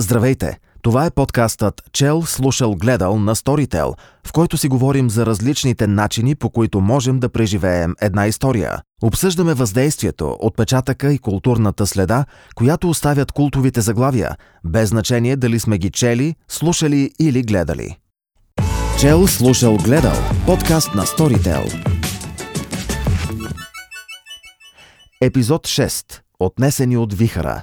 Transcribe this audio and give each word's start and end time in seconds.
Здравейте! 0.00 0.58
Това 0.82 1.06
е 1.06 1.10
подкастът 1.10 1.82
Чел, 1.92 2.22
слушал, 2.22 2.74
гледал 2.74 3.18
на 3.18 3.34
Storytel, 3.34 3.94
в 4.26 4.32
който 4.32 4.56
си 4.56 4.68
говорим 4.68 5.10
за 5.10 5.26
различните 5.26 5.86
начини, 5.86 6.34
по 6.34 6.50
които 6.50 6.80
можем 6.80 7.20
да 7.20 7.28
преживеем 7.28 7.94
една 8.00 8.26
история. 8.26 8.82
Обсъждаме 9.02 9.54
въздействието, 9.54 10.36
отпечатъка 10.40 11.12
и 11.12 11.18
културната 11.18 11.86
следа, 11.86 12.24
която 12.54 12.90
оставят 12.90 13.32
култовите 13.32 13.80
заглавия, 13.80 14.36
без 14.64 14.88
значение 14.88 15.36
дали 15.36 15.60
сме 15.60 15.78
ги 15.78 15.90
чели, 15.90 16.34
слушали 16.48 17.10
или 17.18 17.42
гледали. 17.42 17.96
Чел, 19.00 19.26
слушал, 19.26 19.76
гледал. 19.76 20.16
Подкаст 20.46 20.94
на 20.94 21.02
Storytel. 21.02 21.88
Епизод 25.20 25.66
6. 25.66 26.20
Отнесени 26.40 26.96
от 26.96 27.14
вихара. 27.14 27.62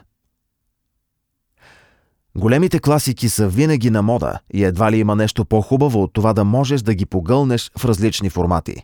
Големите 2.38 2.80
класики 2.80 3.30
са 3.30 3.48
винаги 3.48 3.90
на 3.90 4.02
мода 4.02 4.40
и 4.54 4.64
едва 4.64 4.92
ли 4.92 4.98
има 4.98 5.16
нещо 5.16 5.46
по-хубаво 5.46 6.04
от 6.04 6.14
това 6.14 6.34
да 6.34 6.44
можеш 6.44 6.82
да 6.82 6.94
ги 6.94 7.06
погълнеш 7.06 7.72
в 7.78 7.86
различни 7.86 8.30
формати. 8.30 8.76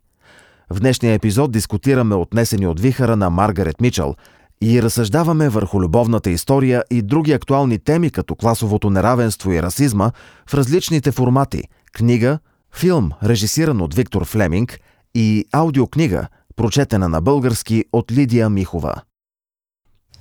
В 0.70 0.80
днешния 0.80 1.14
епизод 1.14 1.52
дискутираме 1.52 2.16
отнесени 2.16 2.68
от 2.68 2.80
вихара 2.80 3.16
на 3.16 3.30
Маргарет 3.30 3.82
Мичъл 3.82 4.16
и 4.62 4.82
разсъждаваме 4.82 5.50
върху 5.50 5.82
любовната 5.82 6.30
история 6.30 6.84
и 6.92 7.02
други 7.02 7.34
актуални 7.34 7.80
теми, 7.80 8.10
като 8.10 8.36
класовото 8.36 8.90
неравенство 8.90 9.52
и 9.52 9.64
расизма 9.64 10.12
в 10.50 10.54
различните 10.54 11.12
формати– 11.12 11.64
книга, 11.94 12.40
филм, 12.76 13.12
режисиран 13.24 13.82
от 13.82 13.94
Виктор 13.94 14.26
Флеминг 14.26 14.80
и 15.16 15.46
аудиокнига, 15.52 16.28
прочетена 16.56 17.10
на 17.10 17.22
български 17.22 17.86
от 17.94 18.12
Лидия 18.12 18.50
Михова. 18.50 18.96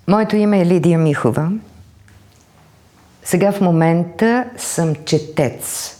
Моето 0.09 0.37
име 0.37 0.61
е 0.61 0.66
Лидия 0.66 0.99
Михова. 0.99 1.52
Сега 3.27 3.53
в 3.53 3.61
момента 3.61 4.45
съм 4.57 4.95
четец. 4.95 5.93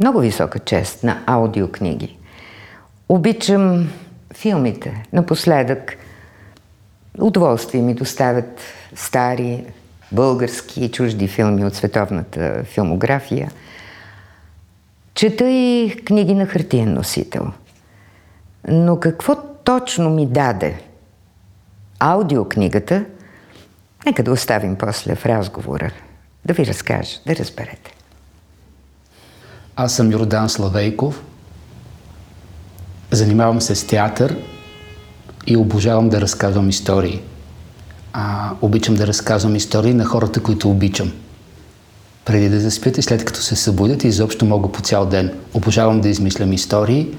Много 0.00 0.20
висока 0.20 0.58
чест 0.58 1.04
на 1.04 1.22
аудиокниги. 1.26 2.18
Обичам 3.08 3.90
филмите. 4.34 5.02
Напоследък 5.12 5.96
удоволствие 7.18 7.82
ми 7.82 7.94
доставят 7.94 8.60
стари 8.94 9.64
български 10.12 10.84
и 10.84 10.90
чужди 10.90 11.28
филми 11.28 11.64
от 11.64 11.74
световната 11.74 12.64
филмография. 12.64 13.50
Чета 15.14 15.50
и 15.50 15.96
книги 16.04 16.34
на 16.34 16.46
хартиен 16.46 16.94
носител. 16.94 17.52
Но 18.68 19.00
какво 19.00 19.36
точно 19.64 20.10
ми 20.10 20.26
даде 20.26 20.80
аудиокнигата– 21.98 23.04
Нека 24.06 24.22
да 24.22 24.32
оставим 24.32 24.76
после 24.76 25.14
в 25.14 25.26
разговора. 25.26 25.90
Да 26.44 26.54
ви 26.54 26.66
разкажа, 26.66 27.18
да 27.26 27.36
разберете. 27.36 27.94
Аз 29.76 29.96
съм 29.96 30.12
Йордан 30.12 30.48
Славейков. 30.48 31.22
Занимавам 33.10 33.60
се 33.60 33.74
с 33.74 33.86
театър 33.86 34.36
и 35.46 35.56
обожавам 35.56 36.08
да 36.08 36.20
разказвам 36.20 36.68
истории. 36.68 37.22
А, 38.12 38.50
обичам 38.60 38.94
да 38.94 39.06
разказвам 39.06 39.56
истории 39.56 39.94
на 39.94 40.04
хората, 40.04 40.42
които 40.42 40.70
обичам. 40.70 41.12
Преди 42.24 42.48
да 42.48 42.60
заспят 42.60 42.98
и 42.98 43.02
след 43.02 43.24
като 43.24 43.40
се 43.40 43.56
събудят 43.56 44.04
изобщо 44.04 44.44
мога 44.44 44.72
по 44.72 44.80
цял 44.80 45.06
ден. 45.06 45.38
Обожавам 45.54 46.00
да 46.00 46.08
измислям 46.08 46.52
истории 46.52 47.16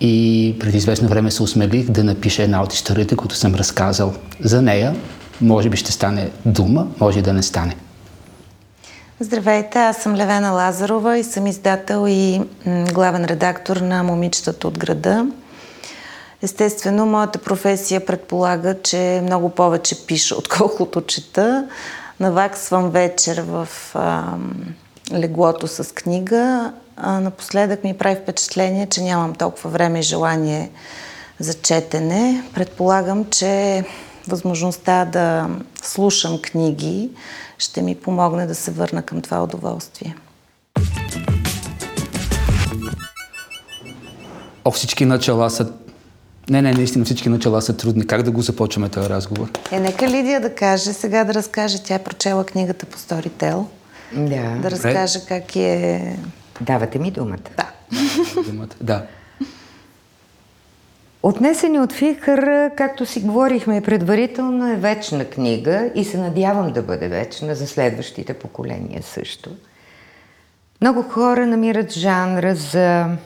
и 0.00 0.56
преди 0.60 0.76
известно 0.76 1.08
време 1.08 1.30
се 1.30 1.42
осмелих 1.42 1.90
да 1.90 2.04
напиша 2.04 2.42
една 2.42 2.62
от 2.62 2.72
историите, 2.72 3.16
които 3.16 3.34
съм 3.34 3.54
разказал 3.54 4.14
за 4.40 4.62
нея 4.62 4.96
може 5.40 5.68
би 5.68 5.76
ще 5.76 5.92
стане 5.92 6.30
дума, 6.46 6.86
може 7.00 7.22
да 7.22 7.32
не 7.32 7.42
стане. 7.42 7.76
Здравейте, 9.20 9.78
аз 9.78 9.96
съм 9.96 10.14
Левена 10.16 10.50
Лазарова 10.50 11.18
и 11.18 11.24
съм 11.24 11.46
издател 11.46 12.06
и 12.08 12.42
главен 12.92 13.24
редактор 13.24 13.76
на 13.76 14.02
Момичетата 14.02 14.68
от 14.68 14.78
града. 14.78 15.26
Естествено, 16.42 17.06
моята 17.06 17.38
професия 17.38 18.06
предполага, 18.06 18.82
че 18.82 19.20
много 19.22 19.48
повече 19.48 20.06
пиша, 20.06 20.34
отколкото 20.38 21.00
чета. 21.00 21.68
Наваксвам 22.20 22.90
вечер 22.90 23.44
в 23.48 23.68
а, 23.94 24.24
леглото 25.12 25.66
с 25.68 25.94
книга. 25.94 26.72
А 26.96 27.20
напоследък 27.20 27.84
ми 27.84 27.98
прави 27.98 28.16
впечатление, 28.22 28.86
че 28.86 29.02
нямам 29.02 29.34
толкова 29.34 29.70
време 29.70 29.98
и 29.98 30.02
желание 30.02 30.70
за 31.38 31.54
четене. 31.54 32.42
Предполагам, 32.54 33.24
че 33.24 33.84
възможността 34.28 35.04
да 35.04 35.48
слушам 35.82 36.38
книги 36.42 37.10
ще 37.58 37.82
ми 37.82 37.94
помогне 37.94 38.46
да 38.46 38.54
се 38.54 38.70
върна 38.70 39.02
към 39.02 39.20
това 39.20 39.42
удоволствие. 39.42 40.16
О, 44.64 44.70
всички 44.70 45.04
начала 45.04 45.50
са... 45.50 45.72
Не, 46.50 46.62
не, 46.62 46.72
наистина 46.72 47.04
всички 47.04 47.28
начала 47.28 47.62
са 47.62 47.76
трудни. 47.76 48.06
Как 48.06 48.22
да 48.22 48.30
го 48.30 48.42
започваме 48.42 48.88
този 48.88 49.08
разговор? 49.08 49.50
Е, 49.72 49.80
нека 49.80 50.08
Лидия 50.08 50.40
да 50.40 50.54
каже, 50.54 50.92
сега 50.92 51.24
да 51.24 51.34
разкаже. 51.34 51.82
Тя 51.82 51.94
е 51.94 52.02
прочела 52.02 52.46
книгата 52.46 52.86
по 52.86 52.98
Storytel. 52.98 53.64
Да. 54.12 54.58
Да 54.62 54.70
разкаже 54.70 55.20
как 55.28 55.56
е... 55.56 56.16
Давате 56.60 56.98
ми 56.98 57.10
думата. 57.10 57.38
Да. 57.56 57.70
Думата. 58.46 58.68
Да. 58.80 59.06
Отнесени 61.26 61.80
от 61.80 61.92
Фихър, 61.92 62.70
както 62.76 63.06
си 63.06 63.20
говорихме 63.20 63.80
предварително, 63.80 64.72
е 64.72 64.76
вечна 64.76 65.24
книга 65.24 65.90
и 65.94 66.04
се 66.04 66.18
надявам 66.18 66.72
да 66.72 66.82
бъде 66.82 67.08
вечна 67.08 67.54
за 67.54 67.66
следващите 67.66 68.34
поколения 68.34 69.02
също. 69.02 69.50
Много 70.80 71.02
хора 71.02 71.46
намират 71.46 71.92
жанра 71.92 72.54
за 72.54 73.16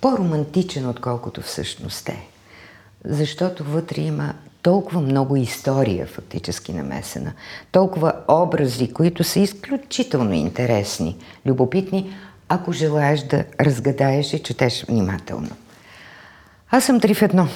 по-романтичен, 0.00 0.88
отколкото 0.88 1.42
всъщност 1.42 2.08
е. 2.08 2.26
Защото 3.04 3.64
вътре 3.64 4.00
има 4.00 4.34
толкова 4.62 5.00
много 5.00 5.36
история 5.36 6.06
фактически 6.06 6.72
намесена, 6.72 7.32
толкова 7.72 8.12
образи, 8.28 8.92
които 8.92 9.24
са 9.24 9.40
изключително 9.40 10.32
интересни, 10.32 11.16
любопитни, 11.46 12.16
ако 12.48 12.72
желаеш 12.72 13.20
да 13.20 13.44
разгадаеш 13.60 14.32
и 14.32 14.42
четеш 14.42 14.84
внимателно. 14.88 15.50
Аз 16.70 16.84
съм 16.84 17.00
три 17.00 17.14
в 17.14 17.22
едно. 17.22 17.48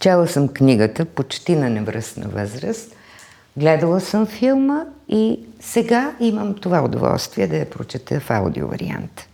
Чела 0.00 0.28
съм 0.28 0.48
книгата 0.48 1.04
почти 1.04 1.56
на 1.56 1.70
невръстна 1.70 2.28
възраст. 2.28 2.96
Гледала 3.56 4.00
съм 4.00 4.26
филма 4.26 4.84
и 5.08 5.40
сега 5.60 6.12
имам 6.20 6.54
това 6.54 6.82
удоволствие 6.84 7.46
да 7.46 7.56
я 7.56 7.70
прочета 7.70 8.20
в 8.20 8.30
аудио 8.30 8.68
вариант. 8.68 9.28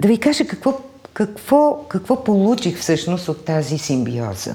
Да 0.00 0.08
ви 0.08 0.18
кажа 0.18 0.46
какво, 0.46 0.80
какво, 1.12 1.84
какво 1.88 2.24
получих 2.24 2.78
всъщност 2.78 3.28
от 3.28 3.44
тази 3.44 3.78
симбиоза. 3.78 4.54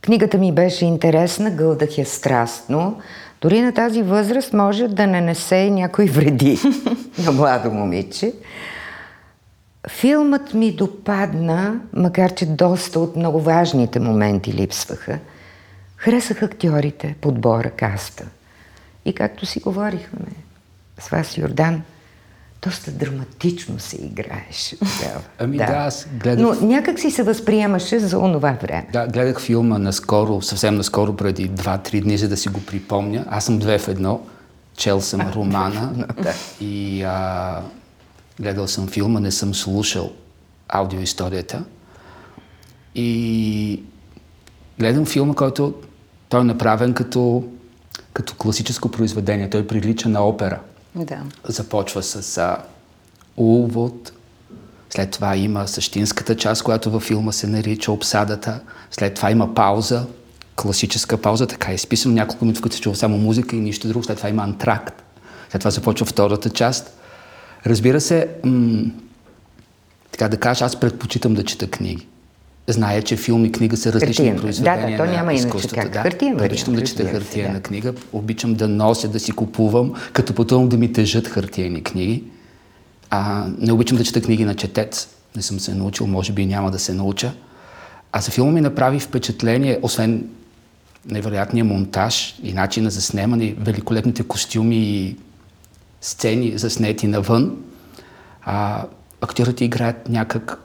Книгата 0.00 0.38
ми 0.38 0.52
беше 0.52 0.84
интересна, 0.84 1.50
гълдах 1.50 1.98
я 1.98 2.06
страстно. 2.06 3.00
Дори 3.40 3.60
на 3.60 3.74
тази 3.74 4.02
възраст 4.02 4.52
може 4.52 4.88
да 4.88 5.06
нанесе 5.06 5.70
някои 5.70 6.06
вреди 6.06 6.58
на 7.18 7.32
младо 7.32 7.70
момиче. 7.70 8.32
Филмът 9.90 10.54
ми 10.54 10.72
допадна, 10.72 11.80
макар 11.92 12.34
че 12.34 12.46
доста 12.46 13.00
от 13.00 13.16
много 13.16 13.40
важните 13.40 14.00
моменти 14.00 14.52
липсваха. 14.52 15.18
Харесах 15.96 16.42
актьорите, 16.42 17.14
подбора, 17.20 17.70
каста. 17.70 18.24
И 19.04 19.12
както 19.12 19.46
си 19.46 19.60
говорихме 19.60 20.26
с 21.00 21.08
вас, 21.08 21.38
Йордан, 21.38 21.82
доста 22.62 22.90
драматично 22.90 23.78
се 23.78 23.96
играеше. 23.96 24.76
Ами 25.38 25.56
да, 25.56 25.66
да 25.66 25.72
аз 25.72 26.08
гледах... 26.22 26.60
Но 26.60 26.66
някак 26.66 27.00
си 27.00 27.10
се 27.10 27.22
възприемаше 27.22 27.98
за 27.98 28.18
онова 28.18 28.56
време. 28.62 28.86
Да, 28.92 29.06
гледах 29.06 29.40
филма 29.40 29.78
наскоро, 29.78 30.42
съвсем 30.42 30.74
наскоро, 30.74 31.16
преди 31.16 31.50
2-3 31.50 32.02
дни, 32.02 32.18
за 32.18 32.28
да 32.28 32.36
си 32.36 32.48
го 32.48 32.60
припомня. 32.60 33.24
Аз 33.28 33.44
съм 33.44 33.58
две 33.58 33.78
в 33.78 33.88
едно. 33.88 34.20
Чел 34.76 35.00
съм 35.00 35.20
романа. 35.34 36.06
да. 36.22 36.32
И 36.60 37.02
а, 37.02 37.60
Гледал 38.40 38.68
съм 38.68 38.88
филма, 38.88 39.20
не 39.20 39.30
съм 39.30 39.54
слушал 39.54 40.12
аудиоисторията. 40.68 41.64
И 42.94 43.82
гледам 44.78 45.06
филма, 45.06 45.34
който 45.34 45.74
той 46.28 46.40
е 46.40 46.44
направен 46.44 46.94
като, 46.94 47.44
като 48.12 48.34
класическо 48.34 48.90
произведение. 48.90 49.50
Той 49.50 49.66
прилича 49.66 50.08
на 50.08 50.20
опера. 50.20 50.60
Да. 50.94 51.22
Започва 51.44 52.02
с 52.02 52.38
а, 52.38 52.56
увод, 53.36 54.12
след 54.90 55.10
това 55.10 55.36
има 55.36 55.68
същинската 55.68 56.36
част, 56.36 56.62
която 56.62 56.90
във 56.90 57.02
филма 57.02 57.32
се 57.32 57.46
нарича 57.46 57.92
обсадата. 57.92 58.60
След 58.90 59.14
това 59.14 59.30
има 59.30 59.54
пауза, 59.54 60.06
класическа 60.56 61.16
пауза, 61.16 61.46
така 61.46 61.72
е 61.72 61.74
изписано 61.74 62.14
няколко 62.14 62.44
минути, 62.44 62.58
в 62.58 62.62
които 62.62 62.76
се 62.76 62.82
чува 62.82 62.96
само 62.96 63.18
музика 63.18 63.56
и 63.56 63.60
нищо 63.60 63.88
друго. 63.88 64.04
След 64.04 64.16
това 64.16 64.28
има 64.28 64.42
антракт. 64.42 65.02
След 65.50 65.60
това 65.60 65.70
започва 65.70 66.06
втората 66.06 66.50
част. 66.50 66.98
Разбира 67.66 68.00
се, 68.00 68.28
м- 68.44 68.82
така 70.12 70.28
да 70.28 70.36
кажа, 70.36 70.64
аз 70.64 70.80
предпочитам 70.80 71.34
да 71.34 71.44
чета 71.44 71.66
книги. 71.68 72.06
зная, 72.66 73.02
че 73.02 73.16
филм 73.16 73.44
и 73.44 73.52
книга 73.52 73.76
са 73.76 73.92
различни 73.92 74.24
Хартиен. 74.24 74.36
произведения 74.38 74.86
Да, 74.88 75.04
да, 75.04 75.04
то 75.04 75.12
няма 75.12 75.26
на 75.26 75.32
изкуството. 75.34 75.74
как. 75.74 75.92
Да. 75.92 76.00
Хартиен 76.00 76.34
вариант, 76.34 76.52
Обичам 76.52 76.74
да 76.74 76.84
чета 76.84 77.04
хартиена 77.04 77.54
да. 77.54 77.60
книга, 77.60 77.94
обичам 78.12 78.54
да 78.54 78.68
нося, 78.68 79.08
да 79.08 79.20
си 79.20 79.32
купувам, 79.32 79.92
като 80.12 80.34
пътувам 80.34 80.68
да 80.68 80.76
ми 80.76 80.92
тежат 80.92 81.28
хартиени 81.28 81.82
книги. 81.82 82.24
А, 83.10 83.46
не 83.58 83.72
обичам 83.72 83.98
да 83.98 84.04
чета 84.04 84.22
книги 84.22 84.44
на 84.44 84.54
четец. 84.54 85.08
Не 85.36 85.42
съм 85.42 85.60
се 85.60 85.74
научил, 85.74 86.06
може 86.06 86.32
би 86.32 86.46
няма 86.46 86.70
да 86.70 86.78
се 86.78 86.94
науча. 86.94 87.32
А 88.12 88.20
за 88.20 88.30
филма 88.30 88.52
ми 88.52 88.60
направи 88.60 89.00
впечатление, 89.00 89.78
освен 89.82 90.28
невероятния 91.06 91.64
монтаж 91.64 92.34
и 92.42 92.52
начина 92.52 92.90
за 92.90 93.02
снимане, 93.02 93.54
великолепните 93.58 94.22
костюми 94.22 94.76
и 94.76 95.16
сцени 96.04 96.58
заснети 96.58 97.06
навън. 97.06 97.56
А, 98.42 98.84
актьорите 99.20 99.64
играят 99.64 100.08
някак, 100.08 100.58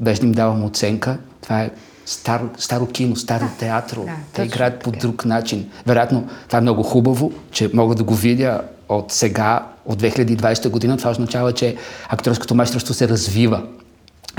без 0.00 0.20
да 0.20 0.26
им 0.26 0.32
давам 0.32 0.64
оценка. 0.64 1.18
Това 1.40 1.62
е 1.62 1.70
старо, 2.06 2.50
старо 2.58 2.86
кино, 2.86 3.16
старо 3.16 3.48
театро. 3.58 4.04
да, 4.04 4.12
Те 4.32 4.42
играят 4.42 4.82
по 4.82 4.90
друг 4.92 5.24
начин. 5.24 5.70
Вероятно, 5.86 6.28
това 6.46 6.58
е 6.58 6.62
много 6.62 6.82
хубаво, 6.82 7.32
че 7.50 7.70
мога 7.74 7.94
да 7.94 8.04
го 8.04 8.14
видя 8.14 8.60
от 8.88 9.12
сега, 9.12 9.66
от 9.86 10.02
2020 10.02 10.68
година. 10.68 10.96
Това 10.96 11.10
означава, 11.10 11.52
че 11.52 11.76
акторското 12.08 12.54
майсторство 12.54 12.94
се 12.94 13.08
развива. 13.08 13.66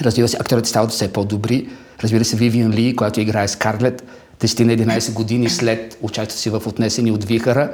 Развива 0.02 0.28
се, 0.28 0.38
акторите 0.38 0.70
стават 0.70 0.92
все 0.92 1.14
по-добри. 1.14 1.70
Разбира 2.04 2.26
се, 2.26 2.36
Вивиан 2.36 2.72
Ли, 2.72 2.96
която 2.96 3.22
играе 3.22 3.48
Скарлет, 3.48 4.04
10 4.42 4.64
на 4.64 5.00
11 5.00 5.14
години 5.14 5.50
след 5.50 5.98
участието 6.02 6.42
си 6.42 6.50
в 6.50 6.62
Отнесени 6.68 7.12
от 7.12 7.24
вихара, 7.24 7.72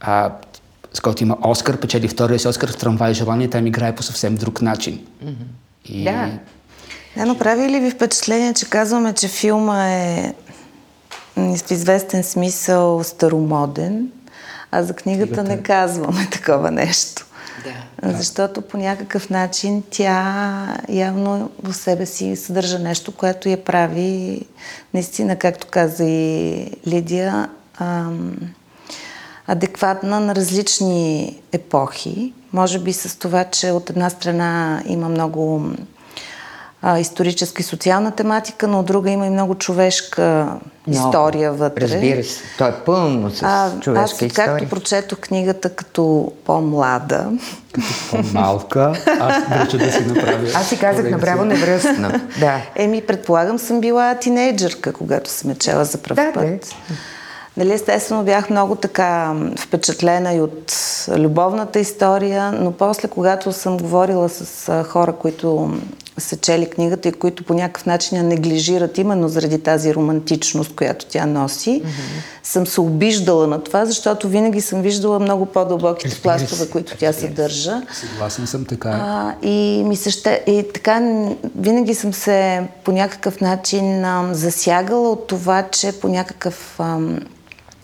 а, 0.00 0.32
с 0.94 1.00
който 1.00 1.22
има 1.22 1.36
Оскар, 1.44 1.80
печели 1.80 2.08
втория 2.08 2.38
си 2.38 2.48
Оскар 2.48 2.72
в 2.72 2.76
Трамвай 2.76 3.10
и 3.10 3.14
желание, 3.14 3.50
там 3.50 3.66
играе 3.66 3.94
по 3.94 4.02
съвсем 4.02 4.36
друг 4.36 4.62
начин. 4.62 5.06
И... 5.84 6.04
Да. 6.04 6.30
Да, 7.16 7.26
но 7.26 7.38
прави 7.38 7.68
ли 7.68 7.80
ви 7.80 7.90
впечатление, 7.90 8.54
че 8.54 8.70
казваме, 8.70 9.12
че 9.12 9.28
филма 9.28 9.88
е 9.88 10.34
в 11.36 11.70
известен 11.70 12.24
смисъл 12.24 13.04
старомоден, 13.04 14.08
а 14.70 14.82
за 14.82 14.94
книгата 14.94 15.42
не 15.42 15.62
казваме 15.62 16.28
такова 16.32 16.70
нещо? 16.70 17.26
Да. 17.64 18.12
Защото 18.16 18.62
по 18.62 18.76
някакъв 18.76 19.30
начин 19.30 19.82
тя 19.90 20.78
явно 20.88 21.50
в 21.62 21.74
себе 21.74 22.06
си 22.06 22.36
съдържа 22.36 22.78
нещо, 22.78 23.12
което 23.12 23.48
я 23.48 23.64
прави 23.64 24.40
наистина, 24.94 25.36
както 25.36 25.66
каза 25.70 26.04
и 26.04 26.70
Лидия, 26.86 27.48
ам, 27.78 28.36
адекватна 29.46 30.20
на 30.20 30.34
различни 30.34 31.36
епохи. 31.52 32.32
Може 32.52 32.78
би 32.78 32.92
с 32.92 33.18
това, 33.18 33.44
че 33.44 33.70
от 33.70 33.90
една 33.90 34.10
страна 34.10 34.82
има 34.86 35.08
много 35.08 35.62
а, 36.82 36.98
историческа 36.98 37.60
и 37.62 37.64
социална 37.64 38.10
тематика, 38.10 38.68
но 38.68 38.80
от 38.80 38.86
друга 38.86 39.10
има 39.10 39.26
и 39.26 39.30
много 39.30 39.54
човешка 39.54 40.46
Много. 40.86 41.08
история 41.08 41.52
вътре. 41.52 41.80
Разбира 41.82 42.24
се. 42.24 42.40
То 42.58 42.66
е 42.66 42.74
пълно 42.86 43.30
с 43.30 43.42
А, 43.42 43.70
човешка 43.80 44.04
аз, 44.04 44.22
история. 44.22 44.32
както 44.46 44.68
прочетох 44.68 45.18
книгата 45.18 45.70
като 45.70 46.32
по-млада, 46.44 47.30
По-малка, 48.10 48.92
аз 49.20 49.42
обича 49.60 49.78
да 49.78 49.92
си 49.92 50.00
направя. 50.04 50.48
Аз 50.54 50.68
си 50.68 50.78
казах 50.78 51.10
направо 51.10 51.44
невръстна. 51.44 52.20
да. 52.40 52.60
еми, 52.76 53.00
предполагам, 53.02 53.58
съм 53.58 53.80
била 53.80 54.14
тинейджърка, 54.14 54.92
когато 54.92 55.30
съм 55.30 55.50
я 55.50 55.56
чела 55.56 55.84
за 55.84 55.98
пръв 55.98 56.16
Да, 56.16 56.32
път. 56.34 56.44
да. 56.44 56.58
Нали, 57.56 57.72
естествено 57.72 58.24
бях 58.24 58.50
много 58.50 58.74
така 58.74 59.34
впечатлена 59.58 60.34
и 60.34 60.40
от 60.40 60.74
любовната 61.08 61.80
история, 61.80 62.52
но 62.52 62.72
после, 62.72 63.08
когато 63.08 63.52
съм 63.52 63.76
говорила 63.76 64.28
с 64.28 64.68
а, 64.68 64.84
хора, 64.84 65.12
които 65.12 65.70
са 66.18 66.36
чели 66.36 66.70
книгата 66.70 67.08
и 67.08 67.12
които 67.12 67.44
по 67.44 67.54
някакъв 67.54 67.86
начин 67.86 68.18
я 68.18 68.22
неглижират 68.24 68.98
именно 68.98 69.28
заради 69.28 69.58
тази 69.58 69.94
романтичност, 69.94 70.76
която 70.76 71.06
тя 71.06 71.26
носи, 71.26 71.82
съм 72.42 72.66
се 72.66 72.80
обиждала 72.80 73.46
на 73.46 73.62
това, 73.64 73.86
защото 73.86 74.28
винаги 74.28 74.60
съм 74.60 74.82
виждала 74.82 75.18
много 75.18 75.46
по-дълбоките 75.46 76.22
пластове, 76.22 76.70
които 76.70 76.96
тя 76.96 77.12
съдържа. 77.12 77.82
Съгласен 77.92 78.46
съм 78.46 78.64
така. 78.64 78.88
е. 78.88 78.92
А, 78.92 79.34
и 79.42 79.82
ми 79.86 79.96
се 79.96 80.10
ще, 80.10 80.44
и 80.46 80.64
така 80.74 81.00
винаги 81.56 81.94
съм 81.94 82.12
се 82.12 82.62
по 82.84 82.92
някакъв 82.92 83.40
начин 83.40 84.04
ам, 84.04 84.34
засягала 84.34 85.10
от 85.10 85.26
това, 85.26 85.62
че 85.62 86.00
по 86.00 86.08
някакъв 86.08 86.80
ам, 86.80 87.20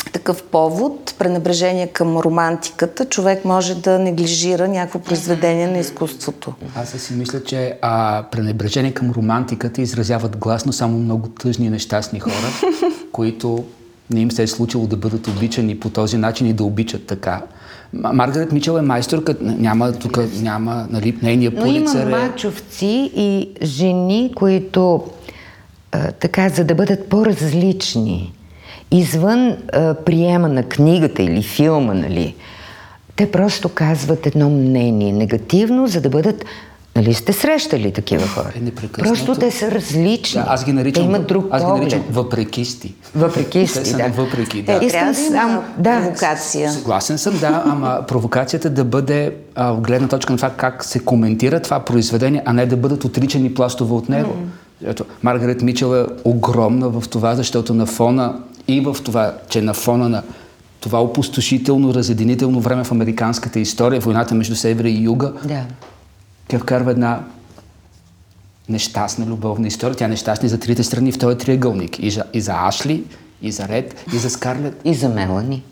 такъв 0.04 0.42
повод, 0.42 1.14
пренебрежение 1.18 1.86
към 1.86 2.16
романтиката, 2.16 3.04
човек 3.04 3.44
може 3.44 3.74
да 3.74 3.98
неглижира 3.98 4.68
някакво 4.68 4.98
произведение 4.98 5.66
на 5.66 5.78
изкуството. 5.78 6.54
Аз 6.76 6.88
си 6.88 7.14
мисля, 7.14 7.44
че 7.44 7.78
а, 7.82 8.24
пренебрежение 8.30 8.94
към 8.94 9.10
романтиката 9.10 9.82
изразяват 9.82 10.36
гласно 10.36 10.72
само 10.72 10.98
много 10.98 11.28
тъжни 11.28 11.66
и 11.66 11.70
нещастни 11.70 12.20
хора, 12.20 12.50
които 13.12 13.64
не 14.10 14.20
им 14.20 14.30
се 14.30 14.42
е 14.42 14.46
случило 14.46 14.86
да 14.86 14.96
бъдат 14.96 15.28
обичани 15.28 15.80
по 15.80 15.90
този 15.90 16.16
начин 16.16 16.46
и 16.46 16.52
да 16.52 16.64
обичат 16.64 17.06
така. 17.06 17.42
Маргарет 17.92 18.52
Мичел 18.52 18.72
е 18.72 18.82
майсторка, 18.82 19.36
няма 19.40 19.92
тук, 19.92 20.18
няма, 20.42 20.86
нали, 20.90 21.18
нейният 21.22 21.54
Но 21.54 21.66
има 21.66 21.84
полицар 21.84 22.06
е... 22.06 22.10
мачовци 22.10 23.10
и 23.16 23.50
жени, 23.62 24.32
които 24.36 25.04
а, 25.92 26.12
така, 26.12 26.48
за 26.48 26.64
да 26.64 26.74
бъдат 26.74 27.08
по-различни, 27.08 28.32
извън 28.90 29.56
а, 29.72 29.94
приема 29.94 30.48
на 30.48 30.62
книгата 30.62 31.22
или 31.22 31.42
филма, 31.42 31.94
нали, 31.94 32.34
те 33.16 33.30
просто 33.30 33.68
казват 33.68 34.26
едно 34.26 34.50
мнение 34.50 35.12
негативно, 35.12 35.86
за 35.86 36.00
да 36.00 36.08
бъдат 36.08 36.44
Нали 36.96 37.14
сте 37.14 37.32
срещали 37.32 37.92
такива 37.92 38.26
хора? 38.26 38.52
Е, 38.56 38.60
непрекъснато. 38.60 39.10
Просто 39.10 39.40
те 39.40 39.50
са 39.50 39.70
различни. 39.70 40.40
Да, 40.40 40.46
аз 40.48 40.64
ги 40.64 40.72
наричам, 40.72 41.02
Те 41.04 41.08
имат 41.08 41.26
друг 41.26 41.46
аз 41.50 41.64
ги 41.64 41.70
наричам 41.80 42.04
въпрекисти. 42.10 42.94
Въпрекисти, 43.14 43.78
Те 43.78 43.84
са 43.84 43.96
да. 43.96 44.08
въпреки, 44.08 44.58
Е, 44.58 44.62
да. 44.62 44.80
Искам 44.82 45.14
трябва 45.32 45.62
да 45.78 45.82
да. 45.82 46.00
провокация. 46.00 46.72
Съгласен 46.72 47.18
съм, 47.18 47.38
да, 47.38 47.62
ама 47.66 48.04
провокацията 48.08 48.70
да 48.70 48.84
бъде 48.84 49.34
а, 49.54 49.74
гледна 49.74 50.08
точка 50.08 50.32
на 50.32 50.36
това 50.36 50.50
как 50.50 50.84
се 50.84 50.98
коментира 50.98 51.60
това 51.60 51.80
произведение, 51.80 52.42
а 52.44 52.52
не 52.52 52.66
да 52.66 52.76
бъдат 52.76 53.04
отричани 53.04 53.54
пластове 53.54 53.94
от 53.94 54.08
него. 54.08 54.36
Ето, 54.86 55.04
Маргарет 55.22 55.62
Мичел 55.62 55.94
е 55.96 56.06
огромна 56.24 56.88
в 56.88 57.08
това, 57.08 57.34
защото 57.34 57.74
на 57.74 57.86
фона 57.86 58.34
и 58.70 58.80
в 58.80 58.96
това, 59.04 59.34
че 59.48 59.62
на 59.62 59.74
фона 59.74 60.08
на 60.08 60.22
това 60.80 61.02
опустошително, 61.02 61.94
разединително 61.94 62.60
време 62.60 62.84
в 62.84 62.92
американската 62.92 63.60
история, 63.60 64.00
войната 64.00 64.34
между 64.34 64.56
севера 64.56 64.88
и 64.88 65.02
юга, 65.02 65.32
Да. 65.44 65.64
тя 66.48 66.58
вкарва 66.58 66.90
една 66.90 67.20
нещастна 68.68 69.26
любовна 69.26 69.66
история. 69.66 69.96
Тя 69.96 70.04
е 70.04 70.08
нещастна 70.08 70.46
и 70.46 70.50
за 70.50 70.60
трите 70.60 70.82
страни 70.82 71.12
в 71.12 71.18
този 71.18 71.38
триъгълник. 71.38 71.98
И 71.98 72.10
за, 72.10 72.24
и 72.32 72.40
за 72.40 72.52
Ашли, 72.56 73.04
и 73.42 73.52
за 73.52 73.68
Ред, 73.68 74.04
и 74.14 74.18
за 74.18 74.30
Скарлет, 74.30 74.80
И 74.84 74.94
за 74.94 75.08
Мелани. 75.08 75.62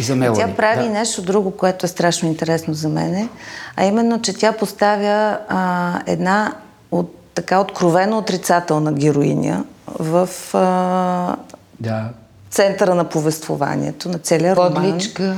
и 0.00 0.02
за 0.02 0.16
Мелани. 0.16 0.38
Тя 0.40 0.56
прави 0.56 0.82
Да. 0.84 0.90
нещо 0.90 1.22
друго, 1.22 1.50
което 1.50 1.86
е 1.86 1.88
страшно 1.88 2.28
интересно 2.28 2.74
за 2.74 2.88
мене, 2.88 3.28
а 3.76 3.84
именно, 3.84 4.20
че 4.22 4.32
тя 4.32 4.52
поставя 4.52 5.38
а, 5.48 6.00
една 6.06 6.52
от, 6.90 7.14
така 7.34 7.60
откровено 7.60 8.18
отрицателна 8.18 8.92
героиня 8.92 9.64
в 9.98 10.28
а, 10.54 11.36
Да. 11.80 12.04
центъра 12.50 12.94
на 12.94 13.04
повествованието, 13.04 14.08
на 14.08 14.18
целия 14.18 14.56
роман. 14.56 14.74
Подличка. 14.74 15.36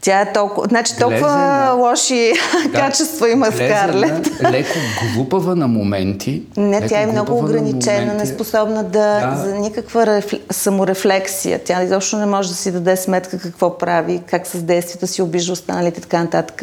Тя 0.00 0.20
е 0.20 0.32
толкова, 0.32 0.66
значи 0.68 0.96
толкова 0.96 1.18
Глезена. 1.18 1.72
лоши 1.72 2.32
качества 2.74 3.30
има 3.30 3.46
Скарлет. 3.46 4.42
Леко 4.42 4.78
глупава 5.14 5.54
на 5.56 5.68
моменти. 5.68 6.42
Не, 6.56 6.80
леко 6.80 6.88
тя 6.88 7.00
е 7.00 7.06
много 7.06 7.38
ограничена, 7.38 8.14
неспособна 8.14 8.84
да, 8.84 9.20
Да. 9.20 9.36
за 9.36 9.54
никаква 9.54 10.06
рефл... 10.06 10.34
саморефлексия. 10.50 11.60
Тя 11.64 11.82
изобщо 11.82 12.16
не 12.16 12.26
може 12.26 12.48
да 12.48 12.54
си 12.54 12.72
даде 12.72 12.96
сметка 12.96 13.38
какво 13.38 13.78
прави, 13.78 14.22
как 14.26 14.46
с 14.46 14.62
действията 14.62 15.06
си 15.06 15.22
обижда 15.22 15.52
останалите 15.52 16.00
и 16.00 16.02
така 16.02 16.22
нататък. 16.22 16.62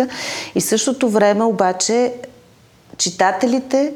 И 0.56 0.62
същото 0.62 1.10
време 1.10 1.44
обаче 1.44 2.14
читателите 2.98 3.94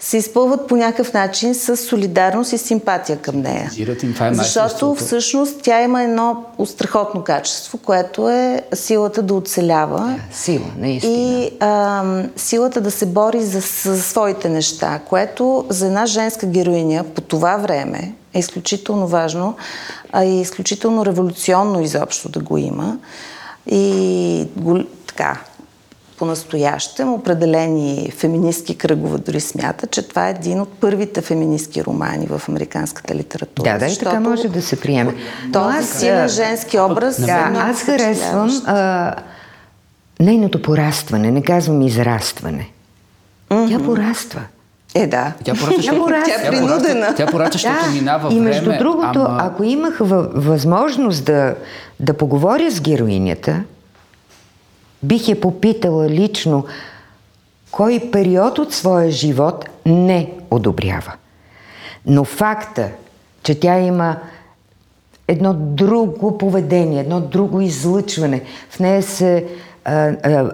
се 0.00 0.16
изпълват 0.16 0.66
по 0.66 0.76
някакъв 0.76 1.12
начин 1.12 1.54
с 1.54 1.76
солидарност 1.76 2.52
и 2.52 2.58
симпатия 2.58 3.18
към 3.18 3.40
нея. 3.40 3.58
Симпатизират 3.60 4.02
им, 4.02 4.14
това 4.14 4.26
е 4.26 4.34
Защото 4.34 4.94
всъщност 4.94 5.60
тя 5.62 5.82
има 5.82 6.02
едно 6.02 6.44
страхотно 6.64 7.24
качество, 7.24 7.78
което 7.78 8.28
е 8.28 8.62
силата 8.74 9.22
да 9.22 9.34
оцелява 9.34 10.20
Сила, 10.32 10.66
наистина. 10.78 11.14
и 11.14 11.50
а, 11.60 12.04
силата 12.36 12.80
да 12.80 12.90
се 12.90 13.06
бори 13.06 13.42
за, 13.42 13.60
за 13.84 14.02
своите 14.02 14.48
неща, 14.48 15.00
което 15.08 15.64
за 15.68 15.86
една 15.86 16.06
женска 16.06 16.46
героиня 16.46 17.04
по 17.04 17.20
това 17.20 17.56
време 17.56 18.14
е 18.34 18.38
изключително 18.38 19.06
важно, 19.06 19.56
а 20.12 20.24
и 20.24 20.40
изключително 20.40 21.06
революционно 21.06 21.80
изобщо 21.80 22.28
да 22.28 22.40
го 22.40 22.58
има. 22.58 22.98
И 23.70 24.46
го, 24.56 24.84
така, 25.06 25.40
по-настоящем 26.18 27.12
определени 27.12 28.12
феминистки 28.16 28.78
кръгове 28.78 29.18
дори 29.18 29.40
смятат, 29.40 29.90
че 29.90 30.08
това 30.08 30.28
е 30.28 30.30
един 30.30 30.60
от 30.60 30.68
първите 30.80 31.20
феминистки 31.20 31.84
романи 31.84 32.26
в 32.26 32.42
американската 32.48 33.14
литература. 33.14 33.72
Да, 33.72 33.78
да, 33.78 33.92
и 33.92 33.98
така 33.98 34.20
може 34.20 34.48
да 34.48 34.62
се 34.62 34.80
приеме. 34.80 35.14
Този 35.52 35.78
аз, 35.78 35.88
силен 35.88 36.28
женски 36.28 36.78
образ 36.78 37.20
Да, 37.20 37.32
е 37.32 37.58
аз 37.58 37.82
харесвам 37.82 38.62
а, 38.66 39.14
нейното 40.20 40.62
порастване, 40.62 41.30
не 41.30 41.42
казвам 41.42 41.82
израстване. 41.82 42.70
Тя 43.48 43.78
пораства. 43.84 44.40
Е, 44.94 45.06
да. 45.06 45.32
Тя 45.44 45.54
порача, 45.54 45.82
Тя. 45.82 46.22
Тя 46.24 46.46
е 46.46 46.50
принудена. 46.50 47.14
Тя 47.16 47.26
порача, 47.26 47.52
защото 47.52 47.90
минава 47.92 48.32
и 48.32 48.34
време. 48.34 48.48
между 48.48 48.72
другото, 48.78 49.20
ама... 49.20 49.38
ако 49.40 49.64
имах 49.64 49.98
въ- 49.98 50.30
възможност 50.34 51.24
да, 51.24 51.54
да 52.00 52.14
поговоря 52.14 52.70
с 52.70 52.80
героинята, 52.80 53.62
бих 55.02 55.28
я 55.28 55.36
попитала 55.36 56.08
лично, 56.08 56.64
кой 57.70 58.00
период 58.12 58.58
от 58.58 58.74
своя 58.74 59.10
живот 59.10 59.66
не 59.84 60.34
одобрява. 60.50 61.14
Но 62.06 62.24
факта, 62.24 62.90
че 63.42 63.60
тя 63.60 63.78
има 63.78 64.16
едно 65.28 65.54
друго 65.54 66.38
поведение, 66.38 67.00
едно 67.00 67.20
друго 67.20 67.60
излъчване, 67.60 68.42
в 68.70 68.80
нея 68.80 69.02
се 69.02 69.46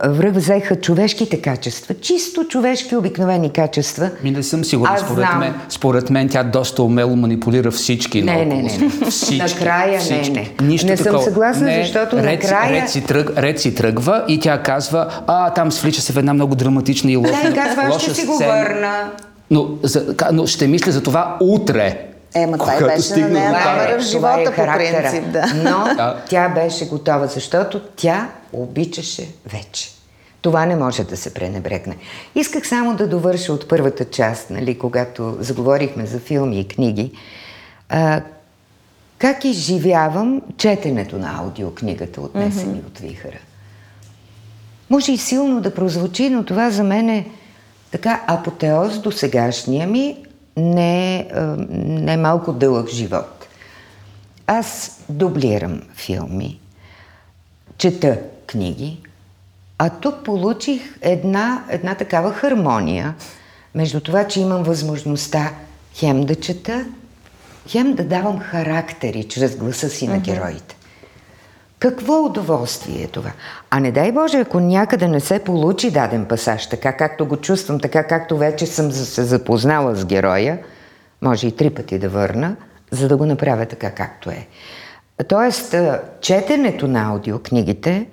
връх 0.08 0.80
човешките 0.80 1.40
качества, 1.40 1.94
чисто 1.94 2.44
човешки 2.44 2.96
обикновени 2.96 3.50
качества. 3.50 4.10
Ми 4.24 4.30
не 4.30 4.42
съм 4.42 4.64
сигурен. 4.64 4.98
Според 4.98 5.16
знам. 5.28 5.38
мен, 5.38 5.54
според 5.68 6.10
мен 6.10 6.28
тя 6.28 6.42
доста 6.42 6.82
умело 6.82 7.16
манипулира 7.16 7.70
всички. 7.70 8.22
Не, 8.22 8.36
не, 8.36 8.44
не, 8.44 8.62
не. 8.62 9.10
Всички, 9.10 9.36
Накрая 9.38 9.92
не, 9.92 9.98
всички. 9.98 10.30
не. 10.30 10.50
Нищо 10.62 10.86
Не 10.86 10.96
съм 10.96 11.04
такова. 11.04 11.24
съгласна, 11.24 11.72
защото 11.82 12.16
ред, 12.16 12.24
накрая- 12.24 12.82
Ред 12.82 12.90
си, 12.90 13.04
тръг, 13.04 13.30
ред 13.38 13.60
си 13.60 13.74
тръгва 13.74 14.24
и 14.28 14.40
тя 14.40 14.62
казва, 14.62 15.06
а, 15.26 15.50
там 15.50 15.72
свлича 15.72 16.00
се 16.00 16.12
в 16.12 16.16
една 16.18 16.34
много 16.34 16.54
драматична 16.54 17.12
и 17.12 17.16
лоша, 17.16 17.48
и 17.50 17.54
казва, 17.54 17.82
лоша 17.92 18.00
ще 18.00 18.14
си 18.14 18.26
го 18.26 18.36
върна. 18.38 19.10
Но, 19.50 19.68
за, 19.82 20.14
но 20.32 20.46
ще 20.46 20.66
мисля 20.66 20.92
за 20.92 21.02
това 21.02 21.36
утре. 21.40 22.13
Ема 22.34 22.58
това 22.58 22.72
Когато 22.72 22.86
беше 22.86 23.16
на 23.16 23.28
нея 23.28 23.52
номера 23.52 23.98
в 23.98 24.02
е 24.02 24.04
живота 24.04 24.44
по 24.44 24.52
характера. 24.52 25.10
принцип, 25.10 25.32
да. 25.32 25.52
Но 25.54 25.94
Да. 25.96 26.22
тя 26.28 26.48
беше 26.48 26.88
готова, 26.88 27.26
защото 27.26 27.80
тя 27.96 28.30
обичаше 28.52 29.28
вече. 29.46 29.90
Това 30.40 30.66
не 30.66 30.76
може 30.76 31.04
да 31.04 31.16
се 31.16 31.34
пренебрегне. 31.34 31.96
Исках 32.34 32.68
само 32.68 32.96
да 32.96 33.08
довърша 33.08 33.52
от 33.52 33.68
първата 33.68 34.04
част, 34.04 34.50
нали, 34.50 34.78
когато 34.78 35.36
заговорихме 35.40 36.06
за 36.06 36.18
филми 36.18 36.60
и 36.60 36.68
книги. 36.68 37.12
А, 37.88 38.20
как 39.18 39.44
изживявам 39.44 40.42
четенето 40.56 41.18
на 41.18 41.38
аудиокнигата 41.38 42.20
отнесени 42.20 42.74
mm-hmm. 42.74 42.86
от 42.86 42.98
вихара? 42.98 43.38
Може 44.90 45.12
и 45.12 45.18
силно 45.18 45.60
да 45.60 45.74
прозвучи, 45.74 46.30
но 46.30 46.44
това 46.44 46.70
за 46.70 46.84
мен 46.84 47.08
е 47.08 47.26
така 47.90 48.22
апотеоз 48.26 48.98
до 48.98 49.12
сегашния 49.12 49.86
ми 49.86 50.23
не, 50.56 51.16
е, 51.16 51.26
не 51.78 52.16
малко 52.16 52.52
дълъг 52.52 52.90
живот. 52.90 53.46
Аз 54.46 54.98
дублирам 55.08 55.82
филми, 55.94 56.60
чета 57.78 58.18
книги, 58.46 59.00
а 59.78 59.90
тук 59.90 60.24
получих 60.24 60.98
една, 61.00 61.64
една 61.68 61.94
такава 61.94 62.32
хармония 62.32 63.14
между 63.74 64.00
това, 64.00 64.26
че 64.26 64.40
имам 64.40 64.62
възможността 64.62 65.52
хем 65.94 66.24
да 66.24 66.34
чета, 66.34 66.86
хем 67.68 67.94
да 67.94 68.04
давам 68.04 68.38
характери 68.38 69.24
чрез 69.24 69.56
гласа 69.56 69.88
си 69.88 70.08
на 70.08 70.18
героите. 70.18 70.76
Какво 71.84 72.24
удоволствие 72.24 73.02
е 73.02 73.06
това? 73.06 73.30
А 73.70 73.80
не 73.80 73.92
дай 73.92 74.12
Боже, 74.12 74.38
ако 74.38 74.60
някъде 74.60 75.08
не 75.08 75.20
се 75.20 75.38
получи 75.38 75.90
даден 75.90 76.24
пасаж, 76.24 76.68
така 76.68 76.92
както 76.92 77.26
го 77.26 77.36
чувствам, 77.36 77.80
така 77.80 78.06
както 78.06 78.38
вече 78.38 78.66
съм 78.66 78.92
се 78.92 79.22
запознала 79.22 79.96
с 79.96 80.04
героя, 80.04 80.58
може 81.22 81.46
и 81.46 81.52
три 81.52 81.70
пъти 81.70 81.98
да 81.98 82.08
върна, 82.08 82.56
за 82.90 83.08
да 83.08 83.16
го 83.16 83.26
направя 83.26 83.66
така 83.66 83.90
както 83.90 84.30
е. 84.30 84.46
Тоест, 85.28 85.74
четенето 86.20 86.88
на 86.88 87.08
аудиокнигите 87.10 88.06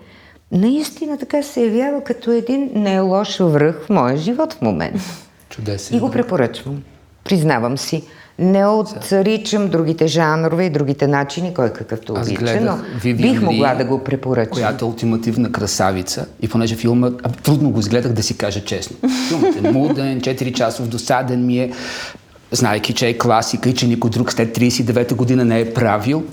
наистина 0.51 1.17
така 1.17 1.43
се 1.43 1.61
явява 1.65 2.03
като 2.03 2.31
един 2.31 2.71
не 2.75 2.99
лош 2.99 3.39
връх 3.39 3.85
в 3.85 3.89
моя 3.89 4.17
живот 4.17 4.53
в 4.53 4.61
момента. 4.61 5.01
Чудесен. 5.49 5.97
И 5.97 5.99
го 5.99 6.11
препоръчвам. 6.11 6.83
Признавам 7.23 7.77
си. 7.77 8.03
Не 8.41 8.67
отричам 8.67 9.69
другите 9.69 10.07
жанрове 10.07 10.65
и 10.65 10.69
другите 10.69 11.07
начини, 11.07 11.53
кой 11.53 11.69
какъвто 11.69 12.13
Аз 12.13 12.27
обича, 12.27 12.41
гледах 12.41 12.63
но 12.63 12.99
Вивиан 13.01 13.33
бих 13.33 13.41
могла 13.41 13.75
да 13.75 13.85
го 13.85 14.03
препоръчам. 14.03 14.51
Която 14.51 14.85
е 14.85 14.87
ултимативна 14.87 15.51
красавица. 15.51 16.25
И 16.41 16.47
понеже 16.47 16.75
филма, 16.75 17.11
а, 17.23 17.29
трудно 17.29 17.69
го 17.69 17.79
изгледах 17.79 18.11
да 18.11 18.23
си 18.23 18.37
кажа 18.37 18.63
честно. 18.63 18.97
Филмът 19.27 19.65
е 19.65 19.71
муден, 19.71 20.21
4 20.21 20.53
часов, 20.53 20.87
досаден 20.87 21.45
ми 21.45 21.59
е, 21.59 21.71
знайки, 22.51 22.93
че 22.93 23.07
е 23.07 23.17
класика 23.17 23.69
и 23.69 23.75
че 23.75 23.87
никой 23.87 24.09
друг 24.09 24.31
след 24.31 24.57
39-та 24.57 25.15
година 25.15 25.45
не 25.45 25.59
е 25.59 25.73
правил. 25.73 26.23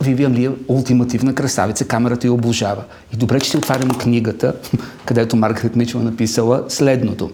Вивиан 0.00 0.32
Ли 0.32 0.44
е 0.44 0.50
ултимативна 0.68 1.34
красавица, 1.34 1.84
камерата 1.84 2.26
я 2.26 2.32
обожава. 2.32 2.84
И 3.14 3.16
добре, 3.16 3.40
че 3.40 3.50
си 3.50 3.56
отварям 3.56 3.90
книгата, 3.90 4.54
където 5.04 5.36
Маргарет 5.36 5.76
Мичел 5.76 5.98
е 5.98 6.02
написала 6.02 6.64
следното. 6.68 7.30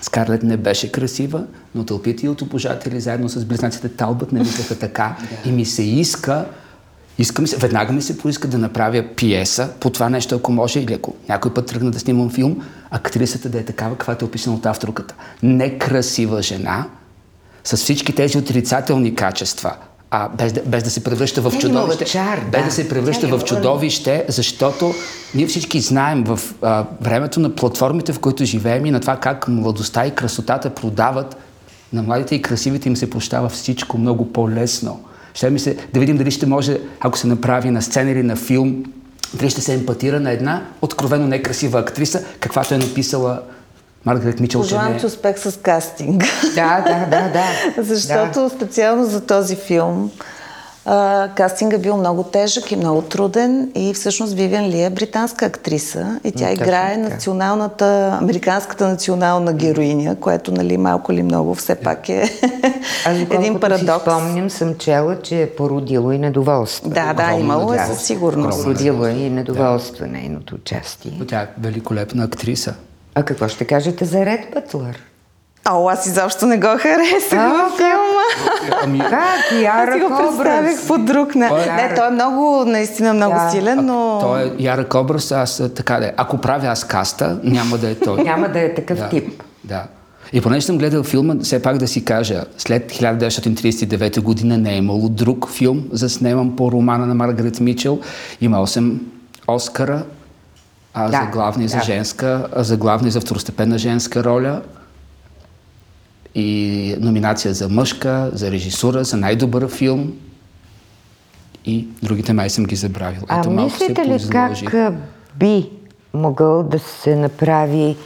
Скарлет 0.00 0.42
не 0.42 0.56
беше 0.56 0.92
красива, 0.92 1.44
но 1.74 1.84
тълпите 1.84 2.28
от 2.28 2.42
обожатели 2.42 3.00
заедно 3.00 3.28
с 3.28 3.44
близнаците 3.44 3.88
Талбът 3.88 4.32
не 4.32 4.40
мислеха 4.40 4.78
така. 4.78 5.16
И 5.44 5.52
ми 5.52 5.64
се 5.64 5.82
иска 5.82 6.46
Искам 7.20 7.46
се, 7.46 7.56
веднага 7.56 7.92
ми 7.92 8.02
се 8.02 8.18
поиска 8.18 8.48
да 8.48 8.58
направя 8.58 9.04
пиеса 9.16 9.70
по 9.80 9.90
това 9.90 10.08
нещо, 10.08 10.34
ако 10.34 10.52
може, 10.52 10.80
или 10.80 10.94
ако 10.94 11.14
някой 11.28 11.54
път 11.54 11.66
тръгна 11.66 11.90
да 11.90 11.98
снимам 11.98 12.30
филм, 12.30 12.62
актрисата 12.90 13.48
да 13.48 13.58
е 13.58 13.64
такава, 13.64 13.96
каквато 13.96 14.24
е 14.24 14.28
описана 14.28 14.56
от 14.56 14.66
авторката. 14.66 15.14
Некрасива 15.42 16.42
жена, 16.42 16.86
с 17.64 17.76
всички 17.76 18.14
тези 18.14 18.38
отрицателни 18.38 19.14
качества, 19.14 19.76
а 20.10 20.28
без 20.28 20.52
да, 20.52 20.62
без 20.66 20.82
да 20.84 20.90
се 20.90 21.04
превръща 21.04 21.42
в 21.42 21.52
чудовище. 21.58 22.04
чар, 22.04 22.40
без 22.52 22.60
да. 22.60 22.66
да 22.66 22.70
се 22.70 22.88
превръща 22.88 23.20
Тя 23.20 23.26
в 23.28 23.30
има- 23.30 23.44
чудовище, 23.44 24.24
защото 24.28 24.94
ние 25.34 25.46
всички 25.46 25.80
знаем 25.80 26.24
в 26.24 26.40
а, 26.62 26.84
времето 27.00 27.40
на 27.40 27.54
платформите, 27.54 28.12
в 28.12 28.18
които 28.18 28.44
живеем 28.44 28.86
и 28.86 28.90
на 28.90 29.00
това 29.00 29.16
как 29.16 29.48
младостта 29.48 30.06
и 30.06 30.10
красотата 30.10 30.70
продават, 30.70 31.36
на 31.92 32.02
младите 32.02 32.34
и 32.34 32.42
красивите 32.42 32.88
им 32.88 32.96
се 32.96 33.10
прощава 33.10 33.48
всичко 33.48 33.98
много 33.98 34.32
по-лесно. 34.32 35.00
Ще 35.34 35.50
ми 35.50 35.58
се 35.58 35.76
да 35.94 36.00
видим 36.00 36.16
дали 36.16 36.30
ще 36.30 36.46
може, 36.46 36.78
ако 37.00 37.18
се 37.18 37.26
направи 37.26 37.70
на 37.70 37.82
сцена 37.82 38.10
или 38.10 38.22
на 38.22 38.36
филм, 38.36 38.84
дали 39.34 39.50
ще 39.50 39.60
се 39.60 39.74
емпатира 39.74 40.20
на 40.20 40.30
една 40.30 40.62
откровено 40.82 41.26
некрасива 41.26 41.78
актриса, 41.78 42.24
каквато 42.40 42.74
е 42.74 42.78
написала 42.78 43.40
Маргарет 44.04 44.40
Мичел. 44.40 44.60
че 44.60 44.64
Пожелавам 44.64 44.92
е- 44.92 44.96
ти 44.96 45.06
успех 45.06 45.38
с 45.38 45.58
кастинг. 45.58 46.22
Да, 46.54 46.80
да, 46.80 47.06
да, 47.10 47.28
да. 47.28 47.44
Защото 47.84 48.50
специално 48.50 49.04
за 49.04 49.20
този 49.20 49.56
филм 49.56 50.10
а, 50.84 51.28
кастинга 51.28 51.78
бил 51.78 51.96
много 51.96 52.22
тежък 52.22 52.72
и 52.72 52.76
много 52.76 53.02
труден 53.02 53.70
и 53.74 53.94
всъщност 53.94 54.34
Вивиан 54.34 54.64
Ли 54.64 54.82
е 54.82 54.90
британска 54.90 55.46
актриса 55.46 56.20
и 56.24 56.32
тя 56.32 56.44
М, 56.44 56.52
играе 56.52 56.94
така. 56.94 57.08
националната, 57.08 57.84
американската 58.22 58.88
национална 58.88 59.52
героиня, 59.52 60.16
което 60.16 60.52
нали 60.52 60.76
малко 60.76 61.12
или 61.12 61.22
много 61.22 61.54
все 61.54 61.74
пак 61.74 62.08
е 62.08 62.22
Аз 63.04 63.16
един 63.30 63.60
парадокс. 63.60 64.02
спомням, 64.02 64.50
съм 64.50 64.74
чела, 64.74 65.22
че 65.22 65.42
е 65.42 65.50
породило 65.50 66.12
и 66.12 66.18
недоволство. 66.18 66.90
Да, 66.90 67.12
да, 67.12 67.32
имало 67.32 67.74
е 67.74 67.78
със 67.78 68.02
сигурност. 68.02 68.62
Породило 68.62 69.06
е 69.06 69.10
и 69.10 69.30
недоволство 69.30 70.06
нейното 70.06 70.54
участие. 70.54 71.20
Тя 71.28 71.40
е 71.40 71.48
великолепна 71.58 72.24
актриса. 72.24 72.74
А 73.14 73.22
какво 73.22 73.48
ще 73.48 73.64
кажете 73.64 74.04
за 74.04 74.26
Ред 74.26 74.40
Бътлър? 74.54 74.98
О, 75.70 75.88
аз 75.88 76.06
изобщо 76.06 76.46
не 76.46 76.56
го 76.58 76.66
харесах 76.66 77.38
А, 77.38 77.48
във 77.48 77.76
филма. 77.76 78.52
Ами, 78.82 78.98
Как? 78.98 79.12
Аз 79.12 79.48
си 79.48 79.62
Ярък 79.62 80.00
го 80.02 80.16
представих 80.16 80.72
образ. 80.72 80.86
по 80.86 80.98
друг 80.98 81.34
начин. 81.34 81.56
Той 81.56 81.72
е- 81.74 81.88
Не, 81.88 81.94
той 81.94 82.06
е 82.06 82.10
много, 82.10 82.64
наистина 82.66 83.14
много 83.14 83.34
Да. 83.34 83.50
силен, 83.50 83.86
но... 83.86 84.18
той 84.20 84.42
е 84.42 84.50
ярък 84.58 84.94
образ, 84.94 85.32
аз 85.32 85.60
а, 85.60 85.74
така 85.74 85.96
да 85.96 86.06
е. 86.06 86.12
Ако 86.16 86.38
правя 86.38 86.66
аз 86.66 86.84
каста, 86.84 87.40
няма 87.42 87.78
да 87.78 87.90
е 87.90 87.94
той. 87.94 88.22
Няма 88.24 88.48
да 88.48 88.60
е 88.60 88.74
такъв 88.74 88.98
да, 88.98 89.08
тип. 89.08 89.42
Да. 89.64 89.82
И 90.32 90.40
понеже 90.40 90.66
съм 90.66 90.78
гледал 90.78 91.02
филма, 91.02 91.34
все 91.42 91.62
пак 91.62 91.78
да 91.78 91.88
си 91.88 92.04
кажа, 92.04 92.44
след 92.58 92.92
1939 92.92 94.20
година 94.20 94.58
не 94.58 94.72
е 94.72 94.76
имало 94.76 95.08
друг 95.08 95.50
филм 95.50 95.84
заснеман 95.92 96.56
по 96.56 96.72
романа 96.72 97.06
на 97.06 97.14
Маргарет 97.14 97.60
Мичел. 97.60 97.98
Има 98.40 98.66
8 98.66 98.98
Оскара 99.48 100.02
а, 100.94 101.10
Да, 101.10 101.22
за 101.24 101.30
главна 101.30 101.64
и 101.64 101.68
за 101.68 101.80
женска, 101.80 102.48
а 102.56 102.64
за 102.64 102.76
главна 102.76 103.08
и 103.08 103.10
за 103.10 103.20
второстепенна 103.20 103.78
женска 103.78 104.24
роля. 104.24 104.62
И 106.34 106.96
номинация 107.00 107.54
за 107.54 107.68
мъжка, 107.68 108.30
за 108.32 108.50
режисура, 108.50 109.04
за 109.04 109.16
най-добър 109.16 109.68
филм. 109.68 110.12
И 111.64 111.88
другите 112.02 112.32
май 112.32 112.50
съм 112.50 112.64
ги 112.64 112.76
забравил. 112.76 113.22
А 113.28 113.40
Ето, 113.40 113.50
мислите 113.50 114.04
ли 114.04 114.28
как 114.30 114.52
би 115.34 115.70
могъл 116.14 116.62
да 116.62 116.78
се 116.78 117.16
направи 117.16 117.96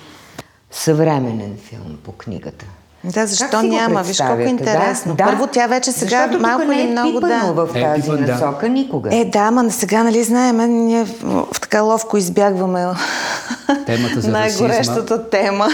съвременен 0.71 1.57
филм 1.69 1.99
по 2.05 2.13
книгата? 2.13 2.67
Да, 3.05 3.27
защо 3.27 3.47
Как 3.51 3.63
няма? 3.63 4.03
Виж 4.03 4.19
колко 4.19 4.41
е 4.41 4.45
интересно. 4.45 5.15
Да, 5.15 5.25
Първо, 5.25 5.47
тя 5.47 5.67
вече 5.67 5.93
сега 5.93 6.09
Защото 6.23 6.41
малко 6.41 6.65
не 6.65 6.75
или 6.75 6.83
е 6.83 6.87
много 6.87 7.15
пипано 7.15 7.55
да. 7.55 7.65
в 7.65 7.69
Е, 7.75 7.83
тази 7.83 8.11
да. 8.11 8.17
насока 8.19 8.69
никога. 8.69 9.17
Е, 9.17 9.25
да, 9.25 9.39
ама 9.39 9.71
сега, 9.71 10.03
нали 10.03 10.25
знаем, 10.25 10.57
ние 10.87 11.05
в, 11.05 11.47
така 11.61 11.81
ловко 11.81 12.17
избягваме 12.17 12.87
Темата 13.87 14.21
за 14.21 14.31
най-горещата 14.31 15.31
тема, 15.31 15.69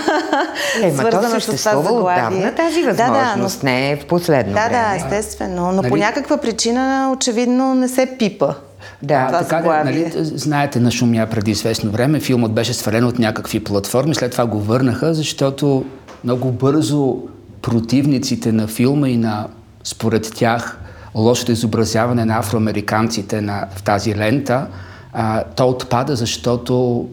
Е, 0.83 0.91
свързана 0.93 1.41
с 1.41 1.47
това 1.47 1.83
заглавие. 1.83 2.55
тази 2.55 2.83
Да, 2.83 2.93
да, 2.93 3.07
но- 3.07 3.15
възможност, 3.15 3.63
не 3.63 3.91
е 3.91 3.97
в 3.97 4.07
последно 4.07 4.53
Да, 4.53 4.63
да, 4.63 4.69
време. 4.71 4.97
естествено, 4.97 5.73
но 5.73 5.83
по 5.83 5.89
Нали- 5.89 6.01
някаква 6.01 6.37
причина 6.37 6.81
очевидно 7.13 7.75
не 7.75 7.89
се 7.89 8.07
пипа. 8.19 8.55
Да, 9.03 9.27
това 9.27 9.39
така, 9.39 9.57
да, 9.57 9.63
заглавие. 9.63 9.93
нали, 9.93 10.13
знаете, 10.15 10.81
нашумя 10.81 11.27
преди 11.27 11.51
известно 11.51 11.91
време. 11.91 12.21
Филмът 12.21 12.53
беше 12.53 12.75
свален 12.75 13.05
от 13.05 13.19
някакви 13.19 13.65
платформи, 13.65 14.15
след 14.15 14.33
това 14.33 14.47
го 14.47 14.61
върнаха, 14.61 15.15
защото 15.15 15.85
много 16.25 16.53
бързо 16.53 17.17
противниците 17.62 18.53
на 18.53 18.67
филма 18.67 19.09
и 19.09 19.17
на, 19.17 19.47
според 19.85 20.33
тях, 20.35 20.79
лошото 21.15 21.53
изобразяване 21.53 22.25
на 22.25 22.39
афроамериканците 22.39 23.41
на, 23.41 23.69
в 23.77 23.83
тази 23.83 24.17
лента, 24.17 24.67
а, 25.12 25.45
то 25.45 25.69
отпада, 25.69 26.17
защото 26.17 27.09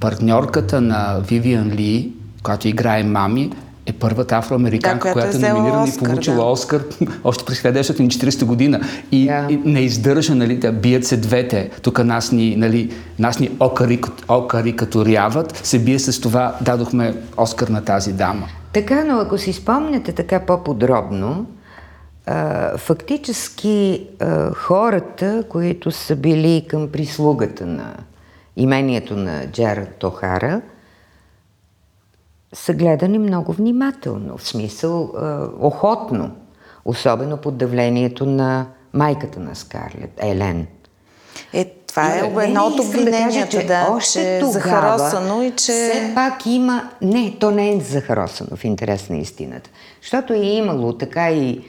партньорката 0.00 0.80
на 0.80 1.20
Вивиан 1.28 1.70
Ли, 1.70 2.12
която 2.42 2.68
играе 2.68 3.04
мами, 3.04 3.50
е 3.86 3.92
първата 3.92 4.36
афроамериканка, 4.36 5.08
да, 5.08 5.12
която, 5.12 5.30
която 5.30 5.46
е 5.46 5.52
номинирана 5.52 5.82
Оскар, 5.82 6.06
и 6.06 6.08
получила 6.08 6.36
да. 6.36 6.42
Оскар 6.42 6.84
още 7.24 7.44
през 7.44 7.62
1940 7.62 8.44
година. 8.44 8.80
И, 9.12 9.26
Да. 9.26 9.46
и 9.50 9.56
не 9.56 9.80
издържа, 9.80 10.34
нали, 10.34 10.56
да 10.56 10.72
бият 10.72 11.04
се 11.04 11.16
двете. 11.16 11.70
Тук 11.82 12.04
нас 12.04 12.32
ни, 12.32 12.56
нали, 12.56 12.92
нас 13.18 13.38
ни 13.38 13.50
окарик, 13.60 14.06
окарикатуряват, 14.28 15.60
се 15.66 15.78
бие 15.78 15.98
с 15.98 16.20
това, 16.20 16.56
дадохме 16.60 17.14
Оскар 17.36 17.68
на 17.68 17.84
тази 17.84 18.12
дама. 18.12 18.46
Така, 18.72 19.04
но 19.04 19.18
ако 19.18 19.38
си 19.38 19.52
спомняте 19.52 20.12
така 20.12 20.40
по-подробно, 20.40 21.46
а, 22.26 22.78
фактически 22.78 24.06
а, 24.20 24.54
хората, 24.54 25.44
които 25.48 25.90
са 25.90 26.16
били 26.16 26.66
към 26.68 26.88
прислугата 26.88 27.66
на 27.66 27.94
имението 28.56 29.16
на 29.16 29.46
Джерард 29.46 29.94
Тохара, 29.98 30.60
са 32.54 32.74
гледани 32.74 33.18
много 33.18 33.52
внимателно, 33.52 34.38
в 34.38 34.48
смисъл 34.48 35.12
а, 35.16 35.48
охотно, 35.60 36.30
особено 36.84 37.36
под 37.36 37.56
давлението 37.56 38.26
на 38.26 38.66
майката 38.92 39.40
на 39.40 39.54
Скарлет, 39.54 40.20
Елен. 40.22 40.66
Е, 41.52 41.64
това 41.64 42.18
е 42.18 42.22
Не, 42.22 42.44
едно 42.44 42.64
от 42.64 42.84
искам 42.84 43.04
да 43.04 43.10
кажа, 43.10 43.24
обвиненията, 43.26 43.66
да, 43.66 43.86
още 43.90 44.12
че 44.12 44.36
е 44.36 44.40
тогава 44.40 44.52
захаросано 44.52 45.42
и 45.42 45.50
че... 45.50 45.72
Все 45.72 46.12
пак 46.14 46.46
има... 46.46 46.90
Не, 47.02 47.36
то 47.40 47.50
не 47.50 47.72
е 47.72 47.80
захаросано 47.80 48.56
в 48.56 48.64
интерес 48.64 49.08
на 49.08 49.16
истината. 49.16 49.70
Защото 50.02 50.32
е 50.32 50.38
имало 50.38 50.92
така 50.92 51.30
и 51.30 51.60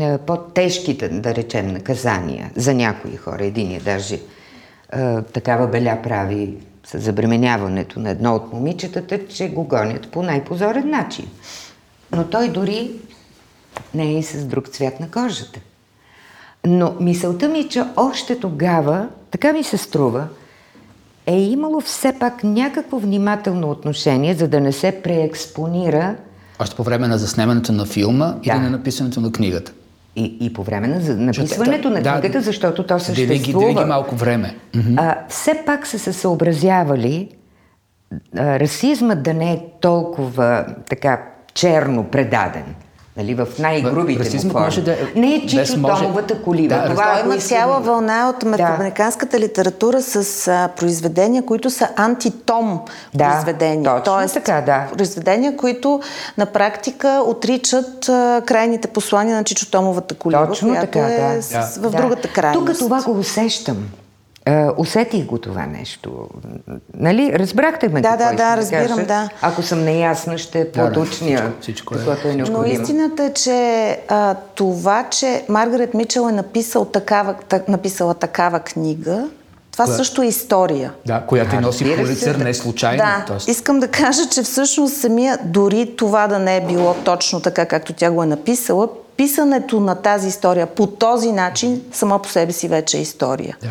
е, 0.00 0.18
по-тежките, 0.18 1.08
да 1.08 1.34
речем, 1.34 1.66
наказания 1.66 2.50
за 2.56 2.74
някои 2.74 3.16
хора. 3.16 3.44
Единия 3.44 3.80
даже 3.80 4.14
е, 4.14 5.22
такава 5.22 5.66
беля 5.66 5.98
прави 6.02 6.54
с 6.86 6.98
забременяването 6.98 8.00
на 8.00 8.10
едно 8.10 8.34
от 8.34 8.52
момичетата, 8.52 9.28
че 9.28 9.48
го 9.48 9.64
гонят 9.64 10.10
по 10.10 10.22
най-позорен 10.22 10.90
начин. 10.90 11.28
Но 12.12 12.24
той 12.24 12.48
дори 12.48 12.90
не 13.94 14.04
е 14.04 14.18
и 14.18 14.22
с 14.22 14.44
друг 14.44 14.68
цвят 14.68 15.00
на 15.00 15.10
кожата. 15.10 15.60
Но 16.66 16.94
мисълта 17.00 17.48
ми 17.48 17.58
е, 17.58 17.68
че 17.68 17.82
още 17.96 18.38
тогава, 18.38 19.08
така 19.30 19.52
ми 19.52 19.64
се 19.64 19.76
струва, 19.76 20.28
е 21.26 21.40
имало 21.40 21.80
все 21.80 22.18
пак 22.18 22.44
някакво 22.44 22.98
внимателно 22.98 23.70
отношение, 23.70 24.34
за 24.34 24.48
да 24.48 24.60
не 24.60 24.72
се 24.72 25.02
преекспонира 25.02 26.16
Още 26.58 26.76
по 26.76 26.82
време 26.82 27.08
на 27.08 27.18
заснемането 27.18 27.72
на 27.72 27.86
филма 27.86 28.26
Да. 28.26 28.40
или 28.44 28.58
на 28.58 28.70
написането 28.70 29.20
на 29.20 29.32
книгата. 29.32 29.72
И, 30.16 30.36
и 30.40 30.52
по 30.52 30.62
време 30.62 30.88
на 30.88 31.14
написването 31.14 31.90
на 31.90 32.02
Да, 32.02 32.12
книгата, 32.12 32.40
защото 32.40 32.86
то 32.86 32.98
съществува. 32.98 33.60
Даде 33.60 33.74
ги, 33.74 33.80
ги 33.80 33.84
малко 33.84 34.14
време. 34.14 34.56
А, 34.96 35.16
все 35.28 35.62
пак 35.66 35.86
са 35.86 35.98
се 35.98 36.12
съобразявали 36.12 37.28
а, 38.36 38.60
расизмът 38.60 39.22
да 39.22 39.34
не 39.34 39.52
е 39.52 39.62
толкова 39.80 40.66
така 40.88 41.22
черно 41.54 42.04
предаден. 42.04 42.64
Нали, 43.16 43.34
в 43.34 43.46
най-грубите 43.58 44.18
му 44.18 44.24
Расизмът 44.24 44.52
форми. 44.52 44.64
може 44.64 44.82
да 44.82 44.92
е- 44.92 44.96
Не 45.14 45.34
е 45.34 45.46
чичо 45.46 45.78
може- 45.78 46.02
Томовата 46.02 46.42
колиба. 46.42 46.74
Да, 46.76 46.84
Това, 46.86 47.04
ако 47.14 47.26
има 47.26 47.38
цяла 47.38 47.80
вълна 47.80 48.28
от 48.28 48.56
Да. 48.56 48.62
американската 48.64 49.40
литература 49.40 50.02
с 50.02 50.16
а, 50.48 50.68
произведения, 50.68 51.42
които 51.42 51.70
са 51.70 51.88
антитом 51.96 52.80
Да, 53.14 53.30
произведения. 53.30 53.84
точно 53.94 54.04
Тоест, 54.04 54.34
така, 54.34 54.60
да. 54.60 54.86
произведения, 54.92 55.56
които 55.56 56.00
на 56.38 56.46
практика 56.46 57.22
отричат 57.26 58.08
а, 58.08 58.42
крайните 58.46 58.88
послания 58.88 59.36
на 59.36 59.44
Чичо 59.44 59.70
Томовата 59.70 60.14
колиба, 60.14 60.46
Точно 60.48 60.68
която 60.68 60.86
така, 60.88 61.06
е 61.06 61.36
да. 61.36 61.42
с, 61.42 61.76
в 61.76 61.82
Да. 61.82 61.90
другата 61.90 62.28
крайност. 62.28 62.66
Тук 62.66 62.78
това 62.78 63.02
го 63.02 63.10
усещам. 63.12 63.76
Uh, 64.46 64.74
усетих 64.76 65.24
го 65.24 65.38
това 65.38 65.66
нещо. 65.66 66.28
Нали? 66.94 67.32
Разбрахте 67.34 67.88
ме 67.88 68.00
Да, 68.00 68.08
какво 68.08 68.18
да, 68.18 68.24
искам 68.24 68.36
да, 68.38 68.56
разбирам, 68.56 68.88
кажа? 68.88 69.04
да. 69.04 69.28
Ако 69.42 69.62
съм 69.62 69.84
неясна, 69.84 70.38
ще 70.38 70.64
Да, 70.64 70.70
да, 70.72 70.88
поточня 70.88 71.26
всичко- 71.28 71.60
всичко 71.60 71.94
е- 71.94 71.98
каквото 71.98 72.28
е 72.28 72.32
Но 72.32 72.64
истината 72.64 73.24
е, 73.24 73.32
че 73.32 73.50
а, 74.08 74.34
това, 74.34 75.04
че 75.04 75.44
Маргарет 75.48 75.94
Мичел 75.94 76.28
е 76.28 76.32
написал 76.32 76.84
такава, 76.84 77.34
та, 77.48 77.60
написала 77.68 78.14
такава 78.14 78.60
книга, 78.60 79.28
това 79.72 79.84
Коя? 79.84 79.96
също 79.96 80.22
е 80.22 80.26
история. 80.26 80.92
Да, 81.06 81.20
която 81.20 81.54
и 81.54 81.58
носи 81.58 81.84
Разбира 81.84 81.96
се, 81.96 82.02
полицар 82.02 82.34
да. 82.34 82.44
не 82.44 82.54
случайно. 82.54 82.96
Да, 82.98 83.24
Тоест, 83.26 83.48
искам 83.48 83.80
да 83.80 83.88
кажа, 83.88 84.28
че 84.28 84.42
всъщност 84.42 84.96
самия, 84.96 85.38
дори 85.44 85.96
това 85.96 86.26
да 86.26 86.38
не 86.38 86.56
е 86.56 86.60
било 86.60 86.94
точно 86.94 87.40
така, 87.40 87.66
както 87.66 87.92
тя 87.92 88.10
го 88.10 88.22
е 88.22 88.26
написала, 88.26 88.88
писането 89.16 89.80
на 89.80 89.94
тази 89.94 90.28
история 90.28 90.66
по 90.66 90.86
този 90.86 91.32
начин, 91.32 91.82
само 91.92 92.18
по 92.18 92.28
себе 92.28 92.52
си 92.52 92.68
вече 92.68 92.98
е 92.98 93.00
история. 93.00 93.56
Да. 93.62 93.68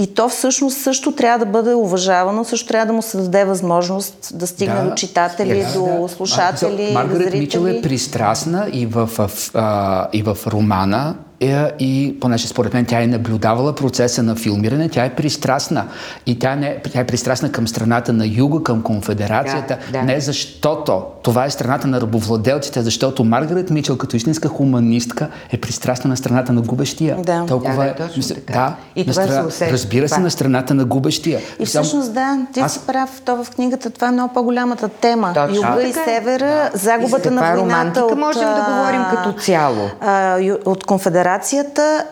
И 0.00 0.14
то 0.14 0.28
всъщност 0.28 0.78
също 0.78 1.12
трябва 1.12 1.38
да 1.38 1.50
бъде 1.50 1.74
уважавано, 1.74 2.44
също 2.44 2.68
трябва 2.68 2.86
да 2.86 2.92
му 2.92 3.02
се 3.02 3.16
даде 3.16 3.44
възможност 3.44 4.30
да 4.34 4.46
стигне 4.46 4.74
Да, 4.74 4.88
до 4.88 4.94
читатели, 4.94 5.64
да, 5.64 5.72
до 5.72 6.02
да. 6.02 6.08
слушатели, 6.08 6.90
Маргарет 6.92 7.22
зрители. 7.22 7.40
Мичел 7.40 7.60
е 7.60 7.82
пристрастна 7.82 8.68
и 8.72 8.86
в, 8.86 9.06
в, 9.06 9.50
а, 9.54 10.08
и 10.12 10.22
в 10.22 10.38
романа, 10.46 11.14
е, 11.40 11.72
и 11.78 12.16
понеже 12.20 12.48
според 12.48 12.74
мен 12.74 12.84
тя 12.84 13.02
е 13.02 13.06
наблюдавала 13.06 13.74
процеса 13.74 14.22
на 14.22 14.34
филмиране, 14.36 14.88
тя 14.88 15.04
е 15.04 15.10
пристрастна. 15.10 15.84
И 16.26 16.38
тя, 16.38 16.56
не, 16.56 16.76
тя 16.84 17.00
е 17.00 17.06
пристрастна 17.06 17.52
към 17.52 17.68
страната 17.68 18.12
на 18.12 18.26
Юга, 18.26 18.62
към 18.62 18.82
конфедерацията. 18.82 19.78
Да, 19.86 19.92
да. 19.92 20.04
Не 20.04 20.20
защото 20.20 21.02
това 21.22 21.44
е 21.44 21.50
страната 21.50 21.86
на 21.86 22.00
рабовладелците, 22.00 22.82
защото 22.82 23.24
Маргарет 23.24 23.70
Мичел 23.70 23.96
като 23.96 24.16
истинска 24.16 24.48
хуманистка 24.48 25.28
е 25.50 25.58
пристрастна 25.58 26.10
на 26.10 26.16
страната 26.16 26.52
на 26.52 26.60
губещия. 26.60 27.16
Да. 27.18 27.44
Толкова 27.46 27.72
Да, 27.72 27.78
да, 27.78 27.86
е. 27.86 27.94
точно 27.96 28.14
мисля, 28.16 28.34
така. 28.36 28.52
Да, 28.52 28.74
И 28.96 29.00
на 29.00 29.04
това 29.04 29.22
се 29.22 29.28
страна- 29.28 29.46
усеща. 29.46 29.72
Разбира 29.72 30.08
се, 30.08 30.14
Това. 30.14 30.22
на 30.22 30.30
страната 30.30 30.74
на 30.74 30.84
губещия. 30.84 31.40
И 31.58 31.66
всъщност, 31.66 32.14
да, 32.14 32.38
ти 32.52 32.60
Аз- 32.60 32.72
си 32.72 32.80
прав, 32.86 33.22
то 33.24 33.44
в 33.44 33.50
книгата 33.50 33.90
това 33.90 34.08
е 34.08 34.12
много 34.12 34.34
по-голямата 34.34 34.88
тема. 34.90 35.32
Точно 35.34 35.56
Юга 35.56 35.82
и 35.82 35.92
така 35.92 36.00
е. 36.02 36.14
севера, 36.14 36.70
загубата 36.74 37.28
И 37.28 37.30
на 37.30 37.40
войната 37.40 37.60
романтика 37.60 38.04
от, 38.04 38.18
можем 38.18 38.42
да 38.42 38.66
а, 38.68 38.70
говорим 38.72 39.02
като 39.10 39.40
цяло? 39.40 39.90
а, 40.00 40.38
от 40.64 40.84
конфедерацията 40.84 41.27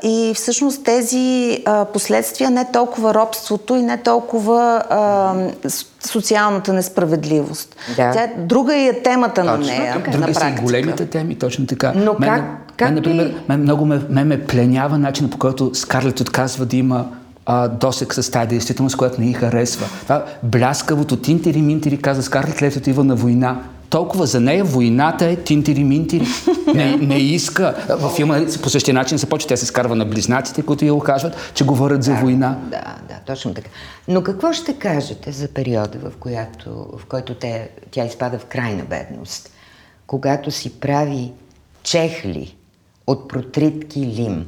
и 0.03 0.33
всъщност 0.35 0.85
тези 0.85 1.59
а, 1.67 1.85
последствия, 1.85 2.51
не 2.51 2.67
толкова 2.73 3.15
робството 3.15 3.77
и 3.77 3.83
не 3.83 3.97
толкова 3.97 4.83
а, 4.91 5.35
социалната 6.01 6.73
несправедливост. 6.73 7.77
Да. 7.97 8.13
Тя, 8.13 8.29
друга 8.39 8.77
и 8.77 8.89
е 8.89 9.03
темата 9.03 9.45
на 9.45 9.57
Точно 9.57 9.73
нея. 9.73 9.93
така. 9.95 10.11
на 10.11 10.17
Други 10.17 10.35
са 10.35 10.41
и 10.41 10.43
практика. 10.43 10.63
големите 10.63 11.07
теми, 11.07 11.35
точно 11.35 11.67
така. 11.67 11.93
Но 11.97 12.17
мен, 12.19 12.31
как- 12.31 12.43
мен, 12.43 12.57
както 12.77 12.95
например, 12.95 13.27
и- 13.27 13.35
мен 13.49 13.61
много 13.61 13.85
ме, 13.85 14.01
мен 14.11 14.27
ме 14.27 14.47
пленява 14.47 14.99
начинът 14.99 15.31
по 15.33 15.39
който 15.39 15.75
Скарлет 15.75 16.21
отказва 16.21 16.67
да 16.67 16.77
има 16.77 17.07
а, 17.47 17.69
досек 17.69 18.15
с 18.15 18.31
тази 18.31 18.49
действителност, 18.49 18.97
която 18.97 19.21
не 19.21 19.27
й 19.27 19.33
харесва. 19.33 19.87
Това 20.03 20.25
бляскавото 20.43 21.17
тинтери-минтери, 21.17 21.97
каза 21.99 22.23
Скарлет, 22.23 22.57
след 22.59 22.77
отива 22.77 23.05
на 23.05 23.15
война. 23.17 23.57
Толкова 23.91 24.27
за 24.27 24.41
нея 24.41 24.65
войната 24.65 25.27
е 25.27 25.37
тинтери-минтери. 25.37 26.27
Не, 26.75 26.97
не 26.97 27.19
иска. 27.19 27.85
Във 27.89 28.13
филма 28.13 28.41
по 28.63 28.71
същия 28.71 28.95
начин 28.95 29.19
се 29.19 29.29
почва, 29.29 29.49
тя 29.49 29.57
се 29.57 29.67
скарва 29.67 29.97
на 29.97 30.05
близнаците, 30.05 30.63
които 30.63 30.85
я 30.85 30.95
окажат, 30.95 31.53
че 31.55 31.65
говорят 31.65 32.03
за 32.03 32.15
война. 32.15 32.59
Да, 32.71 32.97
да, 33.09 33.15
точно 33.27 33.55
така. 33.55 33.71
Но 34.09 34.23
какво 34.23 34.53
ще 34.53 34.75
кажете 34.75 35.33
за 35.33 35.49
периода, 35.49 35.99
в, 35.99 36.17
която, 36.21 36.71
в 36.71 37.07
който 37.07 37.35
те, 37.35 37.69
тя 37.91 38.05
изпада 38.05 38.39
в 38.39 38.45
крайна 38.45 38.83
бедност? 38.83 39.51
Когато 40.07 40.51
си 40.51 40.81
прави 40.81 41.33
чехли 41.83 42.57
от 43.07 43.29
протритки 43.29 44.01
лим, 44.01 44.47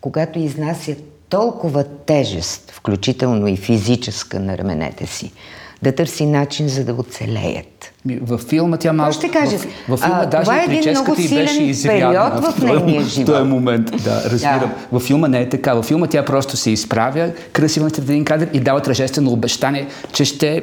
когато 0.00 0.38
изнася 0.38 0.96
толкова 1.28 1.84
тежест, 1.84 2.70
включително 2.70 3.46
и 3.46 3.56
физическа 3.56 4.40
на 4.40 4.58
раменете 4.58 5.06
си, 5.06 5.32
да 5.86 5.94
търси 5.94 6.26
начин 6.26 6.68
за 6.68 6.84
да 6.84 6.92
оцелеят. 6.94 7.92
Във 8.22 8.40
филма 8.40 8.76
тя 8.76 8.92
малко... 8.92 9.12
ще 9.12 9.30
кажеш? 9.30 9.60
В, 9.60 9.66
във 9.88 10.00
филма 10.00 10.20
А, 10.22 10.26
даже 10.26 10.42
това 10.42 10.56
е 10.56 10.66
и 10.70 10.76
един 10.76 10.90
много 10.90 11.12
й 11.12 11.16
беше 11.16 11.28
силен 11.48 11.68
изрядна 11.68 12.08
период 12.10 12.44
в 12.44 12.60
този- 12.60 12.66
нейния 12.66 13.02
В 13.02 13.08
живот. 13.08 13.26
този 13.26 13.50
момент, 13.50 13.90
да, 14.04 14.22
разбирам. 14.24 14.58
Да. 14.60 14.70
Във 14.92 15.02
филма 15.02 15.28
не 15.28 15.40
е 15.40 15.48
така. 15.48 15.74
Във 15.74 15.84
филма 15.84 16.06
тя 16.06 16.24
просто 16.24 16.56
се 16.56 16.70
изправя, 16.70 17.30
красиво 17.52 17.86
на 17.86 17.90
един 17.98 18.24
кадър 18.24 18.48
и 18.52 18.60
дава 18.60 18.80
тържествено 18.80 19.30
обещание, 19.32 19.86
че 20.12 20.24
ще 20.24 20.62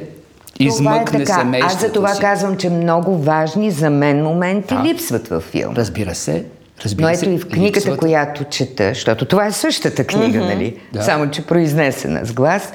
измъкне 0.60 1.04
това 1.04 1.18
е 1.18 1.24
така. 1.24 1.38
семейството 1.40 1.74
Аз 1.76 1.80
за 1.80 1.92
това 1.92 2.14
си. 2.14 2.20
казвам, 2.20 2.56
че 2.56 2.70
много 2.70 3.18
важни 3.18 3.70
за 3.70 3.90
мен 3.90 4.22
моменти 4.22 4.74
Да. 4.74 4.82
липсват 4.84 5.28
във 5.28 5.42
филма. 5.42 5.76
Разбира 5.76 6.14
се. 6.14 6.44
Разбира 6.84 7.06
Но 7.06 7.10
ето 7.10 7.18
се, 7.20 7.30
и 7.30 7.38
в 7.38 7.48
книгата, 7.48 7.76
липсват. 7.78 7.98
която 7.98 8.44
чета, 8.44 8.88
защото 8.88 9.24
това 9.24 9.46
е 9.46 9.52
същата 9.52 10.04
книга, 10.04 10.40
нали? 10.40 10.76
Да. 10.92 11.02
Само, 11.02 11.30
че 11.30 11.42
произнесена 11.42 12.26
с 12.26 12.32
глас. 12.32 12.72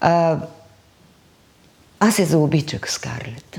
А, 0.00 0.36
аз 2.02 2.14
се 2.14 2.24
заобичах 2.24 2.90
Скарлет. 2.90 3.58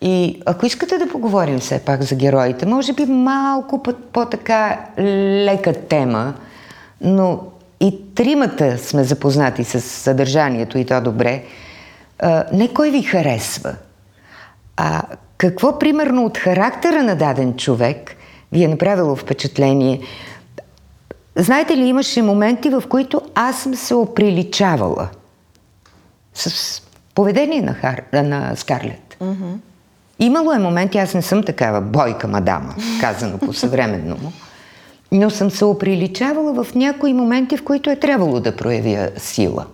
И 0.00 0.42
ако 0.46 0.66
искате 0.66 0.98
да 0.98 1.08
поговорим 1.08 1.58
все 1.58 1.78
пак 1.78 2.02
за 2.02 2.14
героите, 2.14 2.66
може 2.66 2.92
би 2.92 3.06
малко 3.06 3.82
по- 3.82 3.94
по-така 4.12 4.80
лека 5.44 5.72
тема, 5.72 6.34
но 7.00 7.40
и 7.80 8.14
тримата 8.14 8.78
сме 8.78 9.04
запознати 9.04 9.64
с 9.64 9.80
съдържанието 9.80 10.78
и 10.78 10.86
то 10.86 11.00
добре. 11.00 11.44
А, 12.18 12.44
не 12.52 12.74
кой 12.74 12.90
ви 12.90 13.02
харесва, 13.02 13.74
а 14.76 15.02
какво 15.38 15.78
примерно 15.78 16.24
от 16.24 16.38
характера 16.38 17.02
на 17.02 17.16
даден 17.16 17.56
човек 17.56 18.16
ви 18.52 18.64
е 18.64 18.68
направило 18.68 19.16
впечатление? 19.16 20.00
Знаете 21.36 21.76
ли, 21.76 21.86
имаше 21.86 22.22
моменти, 22.22 22.70
в 22.70 22.82
които 22.88 23.20
аз 23.34 23.62
съм 23.62 23.74
се 23.74 23.94
оприличавала 23.94 25.08
с 26.34 26.85
поведение 27.16 27.62
на, 27.62 27.74
Хар... 27.74 28.02
на 28.12 28.56
Скарлет. 28.56 29.16
Mm-hmm. 29.20 29.56
Имало 30.18 30.52
е 30.52 30.58
моменти, 30.58 30.98
аз 30.98 31.14
не 31.14 31.22
съм 31.22 31.42
такава 31.42 31.80
бойка 31.80 32.28
мадама, 32.28 32.74
казано 33.00 33.38
по 33.38 33.52
съвременно 33.52 34.16
му, 34.22 34.32
но 35.12 35.30
съм 35.30 35.50
се 35.50 35.64
оприличавала 35.64 36.64
в 36.64 36.74
някои 36.74 37.12
моменти, 37.12 37.56
в 37.56 37.64
които 37.64 37.90
е 37.90 37.96
трябвало 37.96 38.40
да 38.40 38.56
проявя 38.56 39.08
сила. 39.16 39.66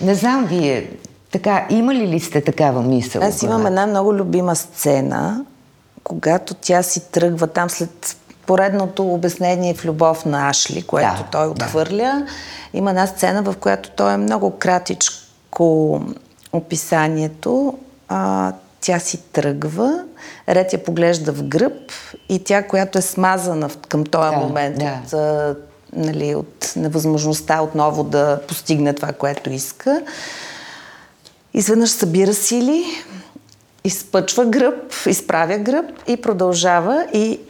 Не 0.00 0.14
знам 0.14 0.44
вие, 0.44 0.90
така, 1.32 1.66
имали 1.70 2.08
ли 2.08 2.20
сте 2.20 2.40
такава 2.40 2.82
мисъл? 2.82 3.22
Аз 3.22 3.42
имам 3.42 3.66
една 3.66 3.86
много 3.86 4.14
любима 4.14 4.56
сцена, 4.56 5.44
когато 6.04 6.54
тя 6.54 6.82
си 6.82 7.10
тръгва 7.10 7.46
там 7.46 7.70
след 7.70 8.16
поредното 8.46 9.14
обяснение 9.14 9.74
в 9.74 9.84
любов 9.84 10.24
на 10.24 10.48
Ашли, 10.48 10.82
което 10.82 11.22
да, 11.22 11.28
той 11.32 11.46
отхвърля. 11.46 11.96
Да. 11.96 12.26
Има 12.78 12.90
една 12.90 13.06
сцена, 13.06 13.42
в 13.42 13.54
която 13.60 13.90
той 13.90 14.14
е 14.14 14.16
много 14.16 14.50
кратичко 14.50 15.21
описанието. 16.52 17.78
А, 18.08 18.52
тя 18.80 18.98
си 18.98 19.22
тръгва, 19.32 20.04
Ред 20.48 20.72
я 20.72 20.84
поглежда 20.84 21.32
в 21.32 21.42
гръб 21.42 21.92
и 22.28 22.44
тя, 22.44 22.62
която 22.62 22.98
е 22.98 23.02
смазана 23.02 23.70
към 23.88 24.04
този 24.04 24.30
да, 24.30 24.36
момент 24.36 24.78
да. 24.78 25.00
от, 25.04 25.12
а, 25.12 25.56
нали, 25.92 26.34
от 26.34 26.72
невъзможността 26.76 27.60
отново 27.60 28.04
да 28.04 28.40
постигне 28.48 28.94
това, 28.94 29.12
което 29.12 29.50
иска, 29.50 30.02
изведнъж 31.54 31.90
събира 31.90 32.34
сили, 32.34 32.84
изпъчва 33.84 34.44
гръб, 34.44 34.92
изправя 35.06 35.58
гръб 35.58 35.86
и 36.06 36.16
продължава 36.16 37.06
и 37.12 37.40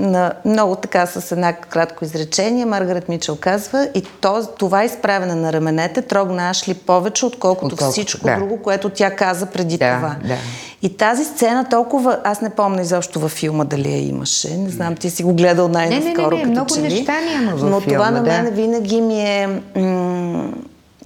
на 0.00 0.32
много 0.44 0.76
така 0.76 1.06
с 1.06 1.32
една 1.32 1.52
кратко 1.52 2.04
изречение, 2.04 2.64
Маргарет 2.64 3.08
Мичел 3.08 3.36
казва 3.40 3.88
и 3.94 4.02
то, 4.20 4.46
това 4.58 4.84
изправене 4.84 5.34
на 5.34 5.52
раменете 5.52 6.02
трогна 6.02 6.50
Ашли 6.50 6.74
повече, 6.74 7.26
отколкото, 7.26 7.66
отколкото 7.66 7.92
всичко 7.92 8.26
да. 8.26 8.36
друго, 8.36 8.62
което 8.62 8.88
тя 8.88 9.16
каза 9.16 9.46
преди 9.46 9.78
да, 9.78 9.96
това. 9.96 10.16
Да. 10.24 10.36
И 10.82 10.96
тази 10.96 11.24
сцена 11.24 11.68
толкова, 11.70 12.18
аз 12.24 12.40
не 12.40 12.50
помня 12.50 12.82
изобщо 12.82 13.20
във 13.20 13.32
филма 13.32 13.64
дали 13.64 13.92
я 13.92 14.08
имаше, 14.08 14.56
не 14.56 14.70
знам, 14.70 14.96
ти 14.96 15.10
си 15.10 15.22
го 15.22 15.34
гледал 15.34 15.68
най-наскоро. 15.68 16.30
Не, 16.30 16.36
не, 16.36 16.42
не, 16.42 16.44
не 16.44 16.50
много 16.50 16.74
че 16.74 16.80
неща 16.80 17.20
няма 17.20 17.56
в 17.56 17.70
Но 17.70 17.80
филма, 17.80 17.98
това 17.98 18.10
на 18.10 18.22
мен 18.22 18.44
да. 18.44 18.50
винаги 18.50 19.00
ми 19.00 19.20
е 19.20 19.48
м- 19.76 20.52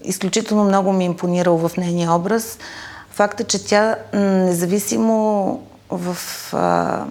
изключително 0.04 0.64
много 0.64 0.92
ми 0.92 1.04
е 1.04 1.06
импонирал 1.06 1.56
в 1.56 1.76
нейния 1.76 2.12
образ. 2.12 2.58
Факта, 3.10 3.44
че 3.44 3.66
тя 3.66 3.96
независимо 4.14 5.60
в 5.90 6.16
а, 6.52 7.04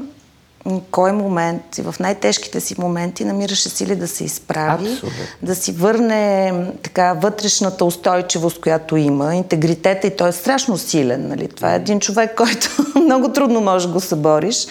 кой 0.91 1.11
момент 1.11 1.77
и 1.77 1.81
в 1.81 1.95
най-тежките 1.99 2.59
си 2.59 2.75
моменти 2.77 3.25
намираше 3.25 3.69
сили 3.69 3.95
да 3.95 4.07
се 4.07 4.23
изправи, 4.23 4.93
Абсолютно. 4.93 5.23
да 5.41 5.55
си 5.55 5.71
върне 5.71 6.53
така 6.83 7.13
вътрешната 7.13 7.85
устойчивост, 7.85 8.61
която 8.61 8.97
има, 8.97 9.35
интегритета 9.35 10.07
и 10.07 10.15
той 10.15 10.29
е 10.29 10.31
страшно 10.31 10.77
силен. 10.77 11.27
Нали? 11.27 11.47
Това 11.47 11.73
е 11.73 11.75
един 11.75 11.99
човек, 11.99 12.35
който 12.37 12.69
много 12.95 13.31
трудно 13.31 13.61
може 13.61 13.87
да 13.87 13.93
го 13.93 13.99
събориш. 13.99 14.67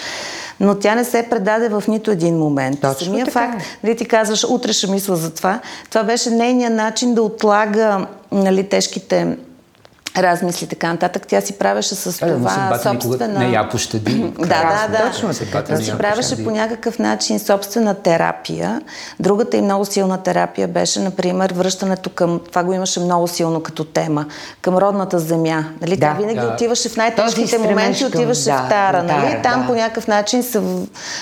Но 0.61 0.79
тя 0.79 0.95
не 0.95 1.05
се 1.05 1.27
предаде 1.31 1.69
в 1.69 1.85
нито 1.89 2.11
един 2.11 2.39
момент. 2.39 2.81
Точно 2.81 3.07
Самия 3.07 3.25
така. 3.25 3.53
факт, 3.53 3.65
нали 3.85 3.97
ти 3.97 4.05
казваш, 4.05 4.45
утре 4.45 4.73
ще 4.73 4.91
мисля 4.91 5.17
за 5.17 5.35
това, 5.35 5.61
това 5.91 6.05
беше 6.05 6.31
нейният 6.31 6.75
начин 6.75 7.15
да 7.15 7.23
отлага 7.23 8.07
нали, 8.33 8.69
тежките 8.69 9.37
размисли 10.19 10.67
така 10.67 10.93
нататък. 10.93 11.23
Тя 11.27 11.41
си 11.41 11.53
правеше 11.53 11.95
с 11.95 12.23
Е, 12.23 12.33
това 12.33 12.79
собствена... 12.83 13.39
Не 13.39 13.51
я 13.51 13.69
пощади. 13.69 14.15
да, 14.39 14.47
да, 14.47 14.89
да. 14.91 15.11
Точно 15.11 15.35
така. 15.35 15.65
Тя 15.65 15.77
си 15.77 15.93
правеше 15.99 16.45
по 16.45 16.51
някакъв 16.51 16.99
начин 16.99 17.39
собствена 17.39 17.95
терапия. 17.95 18.81
Другата 19.21 19.57
и 19.57 19.63
много 19.63 19.85
силна 19.85 20.19
терапия 20.19 20.69
беше, 20.69 21.01
например, 21.01 21.53
връщането 21.57 22.11
към... 22.11 22.41
Това 22.49 22.65
го 22.65 22.73
имаше 22.73 23.01
много 23.01 23.29
силно 23.29 23.61
като 23.61 23.85
тема. 23.85 24.27
Към 24.63 24.77
родната 24.79 25.19
земя. 25.19 25.65
Нали? 25.81 25.97
Да. 25.97 26.07
Тя 26.07 26.13
винаги 26.13 26.41
Да. 26.41 26.53
отиваше 26.55 26.89
в 26.89 26.97
най-тежките 26.97 27.59
моменти, 27.59 27.99
към- 28.01 28.09
отиваше 28.09 28.45
да, 28.45 28.57
в 28.57 28.69
Тара. 28.69 29.03
Нали? 29.03 29.39
Там 29.43 29.61
да. 29.61 29.67
по 29.67 29.75
някакъв 29.75 30.07
начин 30.09 30.43
се 30.43 30.61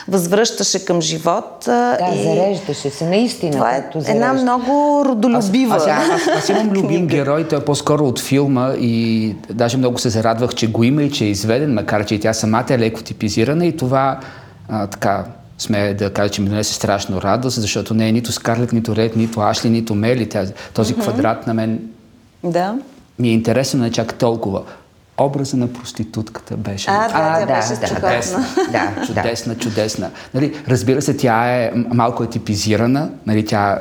възвръщаше 0.08 0.84
към 0.84 1.00
живот. 1.00 1.62
Да, 1.66 1.98
и... 2.14 2.22
зареждаше 2.22 2.90
се, 2.90 3.04
наистина. 3.04 3.52
Това 3.52 3.76
е 3.76 3.84
една 4.08 4.32
много 4.32 5.02
родолюбива. 5.04 5.76
Аз, 5.76 5.86
аз, 5.86 6.08
аз, 6.10 6.28
аз 6.38 6.48
имам 6.48 6.70
любим 6.74 7.06
герой, 7.06 7.48
той 7.48 7.58
е 7.58 7.64
по-скоро 7.64 8.04
от 8.04 8.20
филма 8.20 8.72
и 8.80 9.34
даже 9.50 9.76
много 9.76 9.98
се 9.98 10.08
зарадвах, 10.08 10.54
че 10.54 10.66
го 10.66 10.84
има 10.84 11.02
и 11.02 11.10
че 11.10 11.24
е 11.24 11.28
изведен, 11.28 11.74
макар 11.74 12.06
че 12.06 12.14
и 12.14 12.20
тя 12.20 12.32
самата 12.32 12.64
е 12.68 12.78
леко 12.78 13.02
типизирана 13.02 13.66
и 13.66 13.76
това 13.76 14.20
а, 14.68 14.86
така 14.86 15.24
сме 15.58 15.94
да 15.94 16.12
кажа, 16.12 16.30
че 16.30 16.42
ми 16.42 16.48
донесе 16.48 16.74
страшно 16.74 17.22
радост, 17.22 17.60
защото 17.60 17.94
не 17.94 18.08
е 18.08 18.12
нито 18.12 18.32
Скарлет, 18.32 18.72
нито 18.72 18.96
Ред, 18.96 19.16
нито 19.16 19.40
Ашли, 19.40 19.70
нито 19.70 19.94
Мели. 19.94 20.28
Тя- 20.28 20.44
Този 20.74 20.94
квадрат 20.94 21.46
на 21.46 21.54
мен 21.54 21.80
Да. 22.44 22.74
ми 23.18 23.28
е 23.28 23.32
интересен, 23.32 23.80
не 23.80 23.90
чак 23.90 24.14
толкова. 24.14 24.62
Образа 25.18 25.56
на 25.56 25.72
проститутката 25.72 26.56
беше. 26.56 26.86
А, 26.90 26.98
да, 26.98 27.14
А, 27.14 27.38
тя 27.38 27.46
да, 27.46 27.54
беше 27.54 27.80
да. 27.80 27.86
Чудесна. 27.88 28.46
Да, 28.72 29.06
чудесна, 29.06 29.54
чудесна. 29.54 30.10
Нали, 30.34 30.54
разбира 30.68 31.02
се, 31.02 31.16
тя 31.16 31.54
е 31.54 31.70
малко 31.74 32.24
е 32.24 32.28
типизирана. 32.28 33.10
Нали, 33.26 33.44
тя 33.44 33.78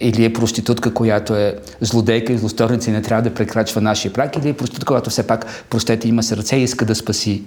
или 0.00 0.24
е 0.24 0.32
проститутка, 0.32 0.94
която 0.94 1.36
е 1.36 1.54
злодейка 1.80 2.32
и 2.32 2.38
злосторница 2.38 2.90
и 2.90 2.92
не 2.92 3.02
трябва 3.02 3.22
да 3.22 3.34
прекрачва 3.34 3.80
нашия 3.80 4.12
прак, 4.12 4.36
или 4.36 4.48
е 4.48 4.52
проститутка, 4.52 4.86
която 4.86 5.10
все 5.10 5.26
пак, 5.26 5.46
простете, 5.70 6.08
има 6.08 6.22
сърце 6.22 6.56
и 6.56 6.62
иска 6.62 6.84
да 6.84 6.94
спаси 6.94 7.42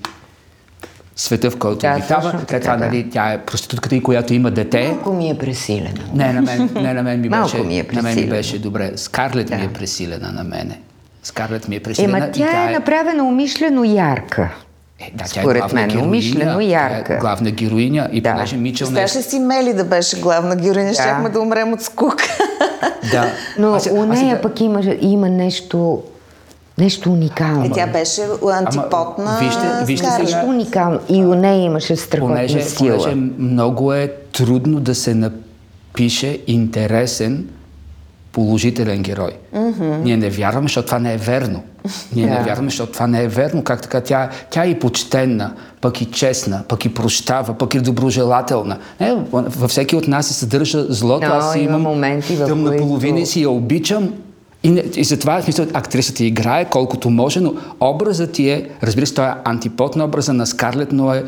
света, 1.15 1.51
в 1.51 1.57
който 1.57 1.77
Да, 1.77 1.93
обитава. 1.97 2.31
След 2.31 2.39
така, 2.39 2.59
това, 2.59 2.75
да. 2.75 2.85
нали, 2.85 3.09
тя 3.09 3.33
е 3.33 3.37
проститутката 3.45 3.95
и 3.95 4.03
която 4.03 4.33
има 4.33 4.51
дете. 4.51 4.87
Малко 4.87 5.13
ми 5.13 5.29
е 5.29 5.37
пресилена. 5.37 6.01
Не, 6.13 6.33
на 6.33 6.41
мен, 6.41 6.69
не, 6.75 6.93
на 6.93 7.03
мен 7.03 7.21
ми 7.21 7.29
Малко 7.29 7.51
беше, 7.51 7.63
ми 7.63 7.79
е 7.79 7.87
на 7.93 8.01
мен 8.01 8.15
ми 8.15 8.27
беше 8.29 8.59
добре. 8.59 8.91
Скарлет 8.95 9.49
ми 9.49 9.57
Да. 9.57 9.63
е 9.63 9.67
пресилена 9.67 10.31
на 10.31 10.43
мене. 10.43 10.79
Скарлет 11.23 11.67
ми 11.67 11.75
е 11.75 11.79
пресилена. 11.79 12.17
Ема 12.17 12.27
и 12.27 12.31
тя 12.31 12.69
е 12.69 12.73
направена 12.73 13.23
умишлено 13.23 13.83
ярка. 13.83 14.55
Е, 15.03 15.11
да, 15.13 15.23
тя 15.23 15.41
Според 15.41 15.55
е 15.55 15.59
главна 15.59 15.75
мен, 15.75 15.89
героиня, 15.89 16.07
умишлено 16.07 16.53
тя 16.53 16.63
ярка. 16.63 17.13
Е 17.13 17.17
главна 17.17 17.51
героиня 17.51 18.09
и 18.11 18.21
Да. 18.21 18.31
понеже 18.31 18.57
Мичел 18.57 18.87
не 18.87 18.91
е... 18.93 19.03
Ли 19.03 19.23
си 19.23 19.39
Мели 19.39 19.73
да 19.73 19.83
беше 19.83 20.19
главна 20.19 20.55
героиня? 20.55 20.87
Да. 20.87 20.93
Щяхме 20.93 21.29
да 21.29 21.39
умрем 21.39 21.73
от 21.73 21.81
скука. 21.81 22.23
Да. 23.11 23.25
Но 23.59 23.73
Аз- 23.73 23.87
у 23.87 24.01
аз 24.01 24.07
нея 24.09 24.19
сега- 24.19 24.41
пък 24.41 24.61
има, 24.61 24.81
има 25.01 25.29
нещо, 25.29 26.03
нещо 26.77 27.11
уникално. 27.11 27.65
Е, 27.65 27.71
тя 27.71 27.87
беше 27.87 28.21
антипод 28.51 29.17
на 29.17 29.37
вижте- 29.39 29.85
вижте 29.85 30.05
сега- 30.05 30.17
Нещо 30.19 30.37
уникално. 30.45 30.99
И 31.09 31.15
у 31.15 31.35
нея 31.35 31.63
имаше 31.63 31.95
страхотна 31.95 32.35
понеже, 32.35 32.61
сила. 32.61 32.97
понеже 32.97 33.15
много 33.37 33.93
е 33.93 34.13
трудно 34.31 34.79
да 34.79 34.95
се 34.95 35.15
напише 35.15 36.39
интересен 36.47 37.47
положителен 38.31 39.01
герой. 39.01 39.31
Mm-hmm. 39.55 39.97
Ние 39.97 40.17
не 40.17 40.29
вярваме, 40.29 40.65
защото 40.65 40.85
това 40.85 40.99
не 40.99 41.13
е 41.13 41.17
верно. 41.17 41.63
Ние 42.15 42.25
не 42.25 42.35
Да. 42.35 42.41
вярваме, 42.41 42.69
защото 42.69 42.91
това 42.91 43.07
не 43.07 43.23
е 43.23 43.27
верно. 43.27 43.63
Как 43.63 43.81
така? 43.81 44.01
Тя, 44.01 44.29
тя 44.49 44.63
е 44.63 44.67
и 44.67 44.79
почтенна, 44.79 45.51
пък 45.81 46.01
и 46.01 46.05
честна, 46.05 46.63
пък 46.67 46.85
и 46.85 46.93
прощава, 46.93 47.53
пък 47.53 47.73
и 47.73 47.79
доброжелателна. 47.79 48.77
Не, 48.99 49.13
във 49.31 49.71
всеки 49.71 49.95
от 49.95 50.07
нас 50.07 50.27
се 50.27 50.33
съдържа 50.33 50.83
злото. 50.83 51.27
Но 51.27 51.33
Аз 51.33 51.55
имам 51.55 51.81
моменти, 51.81 52.35
в 52.35 52.47
тъмна 52.47 52.69
които- 52.69 52.83
половина 52.83 53.19
и 53.19 53.25
си 53.25 53.41
я 53.41 53.49
обичам. 53.49 54.09
И, 54.63 54.69
не, 54.69 54.83
и 54.95 55.03
затова, 55.03 55.41
в 55.41 55.43
смисъл, 55.43 55.65
актрисата 55.73 56.23
играе 56.23 56.65
колкото 56.65 57.09
може, 57.09 57.39
но 57.39 57.53
образът 57.79 58.31
ти 58.31 58.49
е, 58.49 58.69
разбира 58.83 59.07
се, 59.07 59.13
той 59.13 59.27
е 59.27 59.33
антипод 59.43 59.95
на 59.95 60.05
образа 60.05 60.33
на 60.33 60.45
Скарлет, 60.45 60.91
но 60.91 61.13
е 61.13 61.23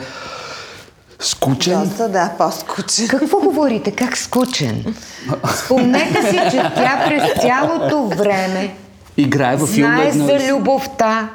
скучен. 1.20 1.80
Доста, 1.80 2.10
да, 2.10 2.32
по-скучен. 2.38 3.08
Какво 3.08 3.40
говорите? 3.40 3.92
Как 3.92 4.18
скучен? 4.18 4.86
Спомнете 5.56 6.22
си, 6.24 6.40
че 6.52 6.58
тя 6.76 7.04
през 7.08 7.42
цялото 7.42 8.08
време 8.08 8.76
Играе 9.18 9.56
във 9.56 9.70
филма 9.70 9.96
знае 9.96 10.08
едно. 10.08 10.26
за 10.28 10.54
любовта 10.54 11.30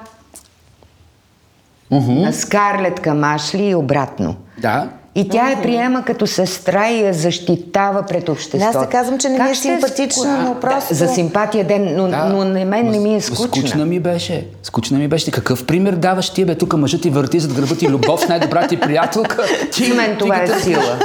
на 1.90 2.32
Скарлет 2.32 3.00
към 3.00 3.24
Ашли 3.24 3.64
и 3.64 3.74
обратно. 3.74 4.36
Да. 4.58 4.88
И 5.14 5.28
тя 5.28 5.50
я 5.50 5.62
приема 5.62 6.04
като 6.04 6.26
сестра 6.26 6.88
и 6.88 7.00
я 7.00 7.14
защитава 7.14 8.02
пред 8.02 8.28
обществото. 8.28 8.78
Аз 8.78 8.84
не 8.84 8.88
казвам, 8.88 9.18
че 9.18 9.28
не 9.28 9.38
ми 9.38 9.50
е 9.50 9.54
симпатична, 9.54 10.22
ску- 10.22 10.42
но 10.44 10.54
просто- 10.54 10.88
Да, 10.88 10.94
за 10.96 11.08
симпатия 11.08 11.66
ден, 11.66 11.96
но, 11.96 12.08
Да. 12.08 12.24
но 12.24 12.44
на 12.44 12.64
мен 12.64 12.90
не 12.90 12.98
ми 12.98 13.14
е 13.14 13.20
скучна. 13.20 13.46
Скучна 13.46 13.86
ми 13.86 14.00
беше. 14.00 14.46
Скучна 14.62 14.98
ми 14.98 15.08
беше. 15.08 15.30
Какъв 15.30 15.66
пример 15.66 15.92
даваш 15.92 16.30
ти, 16.30 16.44
бе? 16.44 16.54
Тук 16.54 16.72
мъжът 16.72 17.02
ти 17.02 17.10
върти 17.10 17.40
зад 17.40 17.52
гърба 17.52 17.74
ти 17.74 17.88
любов 17.88 18.20
с 18.20 18.28
най-добрата 18.28 18.68
ти 18.68 18.80
приятелка. 18.80 19.36
Ти, 19.72 19.84
За 19.88 19.94
мен 19.94 20.10
ти 20.10 20.18
това 20.18 20.36
е 20.36 20.44
търсиш. 20.44 20.64
сила. 20.64 20.98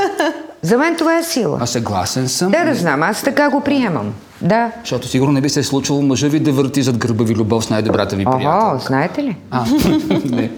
За 0.62 0.78
мен 0.78 0.96
това 0.96 1.18
е 1.18 1.24
сила. 1.24 1.58
А 1.62 1.66
съгласен 1.66 2.28
съм. 2.30 2.52
Да, 2.52 2.64
да 2.64 2.76
знам, 2.76 3.04
аз 3.04 3.24
така 3.24 3.50
го 3.50 3.62
приемам. 3.62 4.14
Да. 4.42 4.72
Защото 4.80 5.08
сигурно 5.08 5.34
не 5.34 5.42
би 5.42 5.50
се 5.50 5.60
е 5.60 5.64
случило 5.64 6.02
мъжа 6.02 6.28
ви 6.28 6.40
да 6.40 6.52
върти 6.52 6.82
зад 6.82 6.98
гърба 6.98 7.24
ви 7.24 7.36
любов 7.36 7.66
с 7.66 7.70
най-добрата 7.70 8.16
ви 8.16 8.26
Ого, 8.28 8.38
приятелка. 8.38 8.78
знаете 8.88 9.24
ли? 9.24 9.36
А, 9.52 9.66
не. 10.26 10.52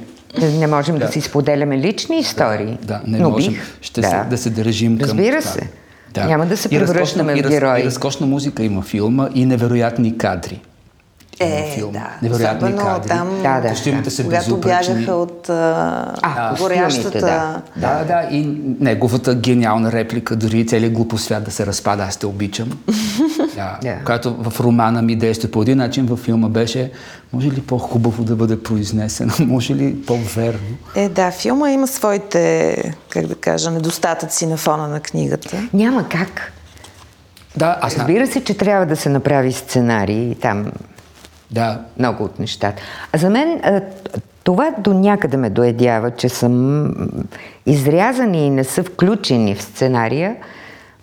Не, 0.60 0.68
можем 0.68 0.98
да. 0.98 1.08
си 1.08 1.22
споделяме 1.22 1.78
лични 1.78 2.20
истории. 2.20 2.78
Да, 2.84 3.02
не 3.08 3.20
но 3.20 3.30
можем. 3.30 3.54
бих. 3.54 3.78
Ще 3.82 4.04
Се, 4.04 4.24
да 4.30 4.38
се 4.38 4.50
държим 4.50 4.98
към 4.98 5.10
Разбира 5.10 5.42
се. 5.42 5.70
Няма 6.18 6.46
да 6.46 6.58
се 6.58 6.70
превръщаме 6.70 7.34
и 7.34 7.44
в 7.44 7.50
герои. 7.50 7.82
И 7.82 7.86
разкошна 7.86 8.28
музика 8.28 8.64
има 8.64 8.82
филма 8.82 9.30
и 9.36 9.46
невероятни 9.46 10.18
кадри. 10.18 10.62
Във 11.46 11.74
филма. 11.74 11.92
да. 11.92 12.10
Невероятни 12.22 12.68
Особено 12.70 12.94
кадри. 12.94 13.08
там, 13.10 13.40
Да, 13.44 13.60
да. 13.62 13.70
Костюмите 13.70 14.10
са 14.10 14.24
когато 14.24 14.58
бягаха 14.58 15.14
от 15.14 15.50
а, 15.50 16.14
А, 16.22 16.58
горящата... 16.58 17.20
да. 17.20 17.62
Да, 17.76 18.04
да, 18.04 18.28
и 18.32 18.46
неговата 18.80 19.36
гениална 19.36 19.92
реплика, 19.92 20.36
дори 20.36 20.68
целият 20.68 20.94
глупо 20.94 21.18
свят 21.18 21.44
да 21.44 21.52
се 21.52 21.66
разпада, 21.66 22.04
аз 22.04 22.18
те 22.18 22.26
обичам. 22.26 22.70
да, 23.56 23.78
Да. 23.82 23.96
Която 24.06 24.36
в 24.40 24.60
романа 24.60 25.02
ми 25.02 25.16
действа 25.16 25.52
по 25.52 25.62
един 25.62 25.78
начин, 25.78 26.06
във 26.06 26.20
филма 26.20 26.50
беше, 26.50 26.92
може 27.34 27.48
ли 27.52 27.62
по-хубаво 27.62 28.24
да 28.24 28.36
бъде 28.36 28.64
произнесено, 28.64 29.34
може 29.40 29.76
ли 29.76 30.02
по-верно? 30.02 30.60
Е, 30.96 31.10
да, 31.10 31.32
филма 31.32 31.72
има 31.72 31.88
своите, 31.88 32.76
как 33.10 33.28
да 33.28 33.36
кажа, 33.36 33.72
недостатъци 33.72 34.46
на 34.46 34.58
фона 34.58 34.88
на 34.88 35.00
книгата. 35.00 35.58
Няма 35.74 36.10
как. 36.10 36.52
Да, 37.56 37.78
аз. 37.82 37.98
Разбира 37.98 38.28
се, 38.28 38.44
че 38.44 38.58
трябва 38.58 38.86
да 38.86 38.96
се 38.96 39.10
направи 39.10 39.52
сценарий 39.54 40.32
и 40.32 40.36
там 40.36 40.66
Да, 41.52 41.82
много 42.00 42.24
от 42.24 42.40
нещата. 42.40 42.82
А 43.14 43.18
за 43.18 43.30
мен 43.30 43.60
а, 43.64 43.82
това 44.44 44.72
до 44.78 44.94
някъде 44.94 45.38
ме 45.38 45.50
доедява, 45.50 46.12
че 46.12 46.30
съм 46.30 46.92
изрязани 47.66 48.46
и 48.46 48.50
не 48.50 48.64
са 48.64 48.84
включени 48.84 49.56
в 49.56 49.62
сценария 49.62 50.36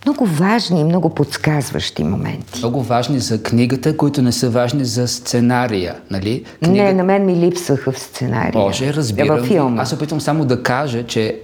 много 0.07 0.26
важни 0.26 0.80
и 0.80 0.85
много 0.85 1.11
подсказващи 1.11 2.04
моменти. 2.04 2.59
много 2.59 2.83
важни 2.83 3.18
за 3.18 3.42
книгата, 3.42 3.96
които 3.96 4.22
не 4.22 4.33
са 4.33 4.50
важни 4.50 4.85
за 4.85 5.09
сценария, 5.09 5.94
нали? 6.11 6.44
Не, 6.62 6.92
на 6.92 7.04
мен 7.04 7.26
ми 7.26 7.37
липсваха 7.37 7.92
в 7.92 7.98
сценария. 7.98 8.52
Може, 8.54 8.94
разбирам. 8.94 9.37
Във 9.37 9.46
филма. 9.46 9.83
Аз 9.83 9.92
опитвам 9.92 10.20
само 10.20 10.44
да 10.44 10.62
кажа, 10.62 11.07
че 11.07 11.40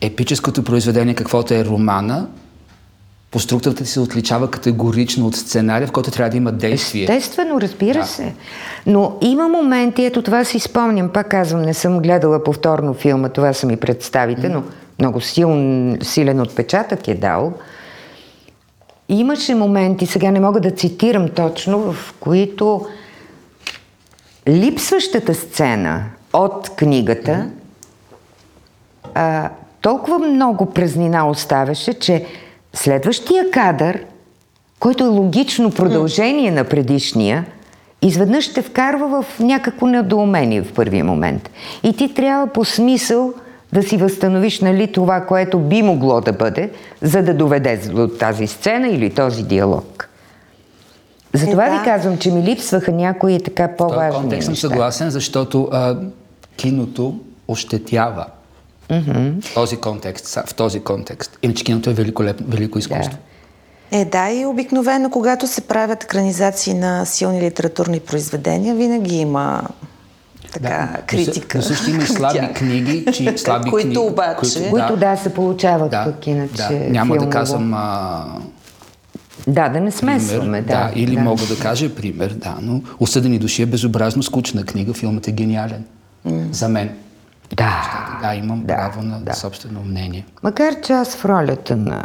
епическото 0.00 0.64
произведение, 0.64 1.14
каквото 1.14 1.54
е 1.54 1.64
романа, 1.64 2.26
по 3.30 3.38
структурата 3.40 3.86
се 3.86 4.00
отличава 4.00 4.50
категорично 4.50 5.26
от 5.26 5.36
сценария, 5.36 5.88
в 5.88 5.92
който 5.92 6.10
трябва 6.10 6.30
да 6.30 6.36
има 6.36 6.52
действие. 6.52 7.02
Естествено, 7.02 7.60
разбира 7.60 7.98
Да. 7.98 8.06
се. 8.06 8.34
Но 8.86 9.16
има 9.20 9.48
моменти, 9.48 10.04
ето 10.04 10.22
това 10.22 10.44
си 10.44 10.60
спомням, 10.60 11.08
пак 11.08 11.28
казвам, 11.28 11.62
не 11.62 11.74
съм 11.74 12.00
гледала 12.00 12.44
повторно 12.44 12.94
филма, 12.94 13.28
това 13.28 13.52
са 13.52 13.66
ми 13.66 13.76
представите, 13.76 14.48
но 14.48 14.62
много 14.98 15.20
силен, 15.20 15.98
силен 16.02 16.40
отпечатък 16.40 17.08
е 17.08 17.14
дал. 17.14 17.52
Имаше 19.08 19.54
моменти, 19.54 20.06
сега 20.06 20.30
не 20.30 20.40
мога 20.40 20.60
да 20.60 20.70
цитирам 20.70 21.28
точно, 21.28 21.92
в 21.92 22.14
които 22.20 22.86
липсващата 24.48 25.34
сцена 25.34 26.04
от 26.32 26.70
книгата 26.76 27.46
а, 29.14 29.50
толкова 29.80 30.18
много 30.18 30.66
празнина 30.66 31.28
оставяше, 31.28 31.94
че 31.94 32.26
следващия 32.72 33.50
кадър, 33.50 34.04
който 34.80 35.04
е 35.04 35.08
логично 35.08 35.70
продължение 35.70 36.50
на 36.50 36.64
предишния, 36.64 37.46
изведнъж 38.02 38.44
ще 38.44 38.62
вкарва 38.62 39.22
в 39.22 39.40
някакво 39.40 39.86
недоумение 39.86 40.62
в 40.62 40.72
първия 40.72 41.04
момент. 41.04 41.50
И 41.82 41.96
ти 41.96 42.14
трябва 42.14 42.46
по 42.46 42.64
смисъл 42.64 43.32
да 43.72 43.82
си 43.82 43.96
възстановиш 43.96 44.60
нали, 44.60 44.92
това, 44.92 45.20
което 45.20 45.58
би 45.58 45.82
могло 45.82 46.20
да 46.20 46.32
бъде, 46.32 46.70
за 47.02 47.22
да 47.22 47.34
доведе 47.34 47.76
до 47.76 48.08
тази 48.08 48.46
сцена 48.46 48.88
или 48.88 49.10
този 49.10 49.42
диалог. 49.42 50.08
Затова 51.32 51.66
Е, 51.66 51.70
да. 51.70 51.78
ви 51.78 51.84
казвам, 51.84 52.18
че 52.18 52.30
ми 52.30 52.42
липсваха 52.42 52.92
някои 52.92 53.40
така 53.42 53.64
В 53.64 53.76
този 53.76 53.88
по-важни 53.88 54.20
контекст 54.20 54.44
съм 54.44 54.52
неща. 54.52 54.68
съгласен, 54.68 55.10
защото 55.10 55.68
а, 55.72 55.96
киното 56.56 57.18
ощетява. 57.48 58.26
В 58.90 59.54
този 59.54 59.76
контекст, 59.76 60.38
в 60.46 60.54
този 60.54 60.80
контекст. 60.80 61.38
Иначе 61.42 61.64
киното 61.64 61.90
е 61.90 61.92
великолепно, 61.92 62.46
велико 62.48 62.78
изкуство. 62.78 63.18
Е, 63.90 64.04
да, 64.04 64.30
и 64.30 64.46
обикновено, 64.46 65.10
когато 65.10 65.46
се 65.46 65.60
правят 65.60 66.04
екранизации 66.04 66.74
на 66.74 67.04
силни 67.04 67.42
литературни 67.42 68.00
произведения, 68.00 68.74
винаги 68.74 69.16
има 69.16 69.62
така 70.52 70.68
съ- 70.94 71.06
критика. 71.06 71.58
Но 71.58 71.64
също 71.64 71.90
има 71.90 72.02
и 72.02 72.06
слаби 72.06 72.38
тях. 72.38 72.54
книги, 72.54 73.06
чи, 73.12 73.32
слаби 73.38 73.70
които 73.70 73.84
книги, 73.86 73.98
обаче... 73.98 74.70
Които 74.70 74.96
да, 74.96 75.16
се 75.16 75.34
получават 75.34 75.90
да, 75.90 76.04
пък 76.04 76.26
иначе 76.26 76.54
да. 76.54 76.70
Няма 76.70 77.14
филмово. 77.14 77.26
да 77.26 77.30
казвам 77.30 77.74
а, 77.74 78.24
Да, 79.46 79.68
да 79.68 79.80
не 79.80 79.90
смесваме, 79.90 80.42
пример, 80.42 80.62
да. 80.62 80.74
да, 80.74 80.92
или 80.94 81.14
да. 81.14 81.20
мога 81.20 81.42
да 81.46 81.58
кажа 81.58 81.94
пример, 81.94 82.30
да, 82.30 82.56
но 82.62 82.82
Осъдени 83.00 83.38
души 83.38 83.62
е 83.62 83.66
безобразно 83.66 84.22
скучна 84.22 84.64
книга, 84.64 84.94
филмът 84.94 85.28
е 85.28 85.32
гениален. 85.32 85.84
За 86.52 86.68
мен. 86.68 86.90
Да. 87.56 88.18
Да, 88.22 88.34
имам 88.34 88.60
Да, 88.64 88.76
право 88.76 89.02
на 89.02 89.20
да. 89.20 89.34
собствено 89.34 89.80
мнение. 89.84 90.26
Макар 90.42 90.80
че 90.80 90.92
аз 90.92 91.16
в 91.16 91.24
ролята 91.24 91.76
на 91.76 92.04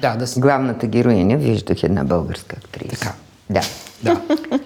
Да, 0.00 0.16
да 0.16 0.26
се... 0.26 0.40
главната 0.40 0.86
героиня 0.86 1.36
виждах 1.36 1.82
една 1.82 2.04
българска 2.04 2.56
актриса. 2.56 3.00
Така. 3.00 3.14
Да. 3.50 3.60
Да. 4.02 4.20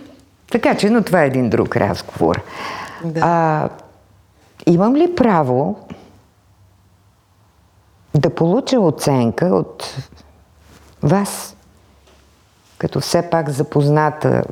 Така 0.52 0.74
че, 0.74 0.90
но 0.90 1.02
това 1.02 1.22
е 1.22 1.26
един 1.26 1.50
друг 1.50 1.76
разговор. 1.76 2.42
Да. 3.04 3.20
А, 3.20 3.68
имам 4.66 4.96
ли 4.96 5.14
право 5.14 5.78
да 8.14 8.30
получа 8.34 8.80
оценка 8.80 9.46
от 9.46 9.96
вас, 11.02 11.56
като 12.78 13.00
все 13.00 13.30
пак 13.30 13.50
запозната, 13.50 14.42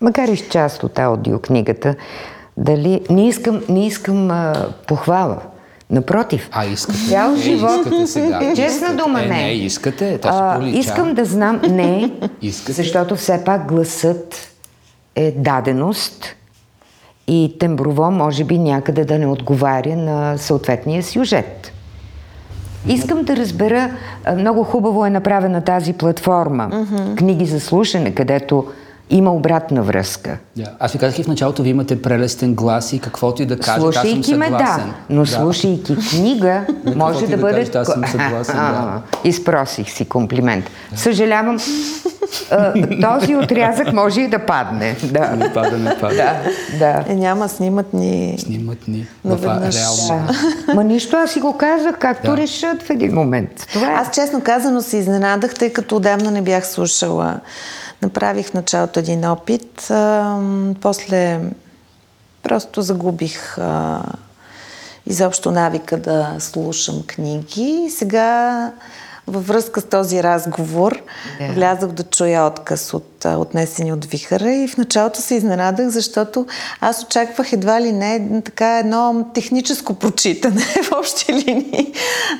макар 0.00 0.28
и 0.28 0.36
с 0.36 0.48
част 0.48 0.82
от 0.84 0.98
аудиокнигата, 0.98 1.94
дали 2.56 3.00
не 3.10 3.28
искам, 3.28 3.60
не 3.68 3.86
искам 3.86 4.30
а, 4.30 4.54
похвала. 4.86 5.38
Напротив, 5.90 6.48
А, 6.52 6.64
искате. 6.66 6.98
цял 7.08 7.32
Е, 7.32 7.36
живот, 7.36 7.70
искате 7.76 8.06
сега. 8.06 8.38
честна 8.56 8.64
Искате. 8.66 8.94
дума 8.96 9.22
Е, 9.22 9.26
не. 9.26 9.34
не, 9.36 9.52
искате, 9.52 10.18
то 10.18 10.28
А, 10.28 10.54
пролича. 10.56 10.78
Искам 10.78 11.14
да 11.14 11.24
знам, 11.24 11.60
не, 11.70 12.10
Искате. 12.42 12.72
защото 12.72 13.16
все 13.16 13.44
пак 13.44 13.68
гласът 13.68 14.48
е 15.16 15.32
даденост 15.32 16.26
и 17.28 17.56
темброво 17.60 18.10
може 18.10 18.44
би 18.44 18.58
някъде 18.58 19.04
да 19.04 19.18
не 19.18 19.26
отговаря 19.26 19.96
на 19.96 20.38
съответния 20.38 21.02
сюжет. 21.02 21.72
Искам 22.88 23.22
да 23.22 23.36
разбера, 23.36 23.90
много 24.36 24.64
хубаво 24.64 25.06
е 25.06 25.10
направена 25.10 25.60
тази 25.60 25.92
платформа, 25.92 26.86
книги 27.16 27.46
за 27.46 27.60
слушане, 27.60 28.14
където 28.14 28.66
има 29.10 29.32
обратна 29.32 29.82
връзка. 29.82 30.38
Да. 30.56 30.64
Аз 30.78 30.92
ви 30.92 30.98
казах 30.98 31.18
и 31.18 31.22
в 31.22 31.28
началото, 31.28 31.62
вие 31.62 31.70
имате 31.70 32.02
прелестен 32.02 32.54
глас 32.54 32.92
и 32.92 32.98
каквото 32.98 33.42
и 33.42 33.46
да 33.46 33.56
кажете, 33.56 33.70
аз 33.70 33.74
съм 33.74 33.92
Слушайки 33.92 34.34
ме, 34.34 34.46
съгласен. 34.46 34.86
да, 34.86 34.94
но 35.10 35.26
слушайки 35.26 35.96
книга, 36.10 36.60
може 36.96 37.20
да 37.20 37.26
да 37.26 37.36
бъде... 37.36 37.54
кажете, 37.54 37.78
аз 37.78 37.88
съм 37.88 38.04
съгласен, 38.06 38.56
да. 38.56 39.00
Изпросих 39.24 39.90
си 39.90 40.04
комплимент. 40.04 40.64
Съжалявам, 40.94 41.58
този 43.02 43.36
отрязък 43.36 43.92
може 43.92 44.20
и 44.20 44.28
да 44.28 44.38
падне. 44.38 44.96
Да, 45.02 45.28
Не 45.28 45.52
пада, 45.52 45.78
не 45.78 45.98
пада. 46.00 46.14
да, 46.14 46.36
да. 46.78 47.04
Е, 47.08 47.14
няма, 47.14 47.48
снимат 47.48 47.92
ни... 47.92 48.34
Снимат 48.38 48.88
ни 48.88 49.06
Наведнъж. 49.24 49.76
реално. 49.76 50.26
Да. 50.66 50.74
Ма 50.74 50.84
нищо, 50.84 51.16
аз 51.16 51.30
си 51.30 51.40
го 51.40 51.56
казах, 51.56 51.98
както 51.98 52.30
Да. 52.30 52.36
решат 52.36 52.82
в 52.82 52.90
един 52.90 53.14
момент. 53.14 53.66
Това 53.72 53.90
е. 53.90 53.94
Аз 53.94 54.10
честно 54.10 54.40
казано 54.40 54.80
се 54.82 54.96
изненадах, 54.96 55.54
тъй 55.54 55.72
като 55.72 55.96
отдавна 55.96 56.30
не 56.30 56.42
бях 56.42 56.66
слушала. 56.66 57.40
Направих 58.02 58.46
в 58.46 58.54
началото 58.54 59.00
един 59.00 59.24
опит, 59.24 59.90
а, 59.90 60.38
после 60.80 61.40
просто 62.42 62.82
загубих 62.82 63.58
а, 63.58 64.02
изобщо 65.06 65.50
навика 65.50 65.96
да 65.96 66.36
слушам 66.38 67.02
книги. 67.06 67.84
И 67.86 67.90
сега 67.90 68.72
във 69.26 69.46
връзка 69.46 69.80
с 69.80 69.84
този 69.84 70.22
разговор 70.22 71.02
Да. 71.40 71.52
влязох 71.52 71.90
да 71.90 72.02
чуя 72.02 72.46
отказ 72.46 72.94
от 72.94 73.24
отнесени 73.24 73.92
от 73.92 74.04
вихара 74.04 74.52
и 74.52 74.68
в 74.68 74.76
началото 74.76 75.20
се 75.20 75.34
изненадах, 75.34 75.88
защото 75.88 76.46
аз 76.80 77.02
очаквах 77.02 77.52
едва 77.52 77.80
ли 77.80 77.92
не 77.92 78.42
така 78.44 78.78
едно 78.78 79.26
техническо 79.34 79.94
прочитане 79.94 80.60
в 80.82 80.92
общи 80.98 81.32
линии. 81.32 81.92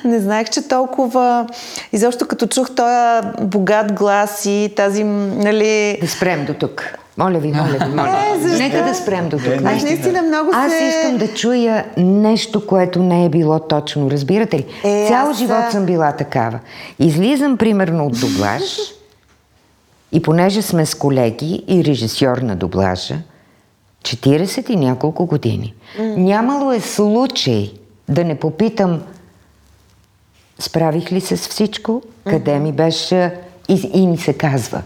Не 0.05 0.19
знаех, 0.19 0.49
че 0.49 0.67
толкова... 0.67 1.47
Изобщо 1.93 2.27
като 2.27 2.47
чух 2.47 2.75
този 2.75 3.27
богат 3.41 3.93
глас 3.93 4.45
и 4.45 4.73
тази, 4.75 5.03
нали... 5.03 5.97
Да 6.01 6.07
спрем 6.07 6.45
до 6.45 6.53
тук. 6.53 7.02
Моля 7.17 7.39
ви, 7.39 7.51
моля 7.51 7.77
ви, 7.87 7.95
моля. 7.95 8.25
Е, 8.35 8.39
защо? 8.39 8.63
Нека 8.63 8.83
да 8.83 8.95
спрем 8.95 9.29
до 9.29 9.37
тук. 9.37 9.65
Аз 9.65 9.83
наистина 9.83 10.21
много 10.21 10.49
Аз 10.53 10.71
се... 10.71 10.83
искам 10.83 11.17
да 11.17 11.33
чуя 11.33 11.85
нещо, 11.97 12.67
което 12.67 13.03
не 13.03 13.25
е 13.25 13.29
било 13.29 13.59
точно. 13.59 14.11
Разбирате 14.11 14.57
ли? 14.57 14.65
Е, 14.83 15.07
Цял 15.07 15.29
аз, 15.29 15.37
живот 15.37 15.71
съм 15.71 15.85
била 15.85 16.11
такава. 16.11 16.59
Излизам 16.99 17.57
примерно 17.57 18.05
от 18.05 18.19
дублаж 18.19 18.63
и 20.11 20.21
понеже 20.21 20.61
сме 20.61 20.85
с 20.85 20.95
колеги 20.95 21.63
и 21.67 21.83
режисьор 21.83 22.37
на 22.37 22.55
дублажа, 22.55 23.17
40 24.03 24.69
и 24.69 24.75
няколко 24.75 25.25
години. 25.25 25.73
Нямало 25.99 26.71
е 26.71 26.79
случай 26.79 27.71
да 28.09 28.23
не 28.23 28.35
попитам 28.35 29.01
справих 30.59 31.11
ли 31.11 31.21
се 31.21 31.37
с 31.37 31.47
всичко, 31.47 32.01
къде 32.27 32.59
ми 32.59 32.71
беше 32.71 33.33
и, 33.69 33.89
и 33.93 34.07
ми 34.07 34.17
се 34.17 34.33
казва. 34.33 34.81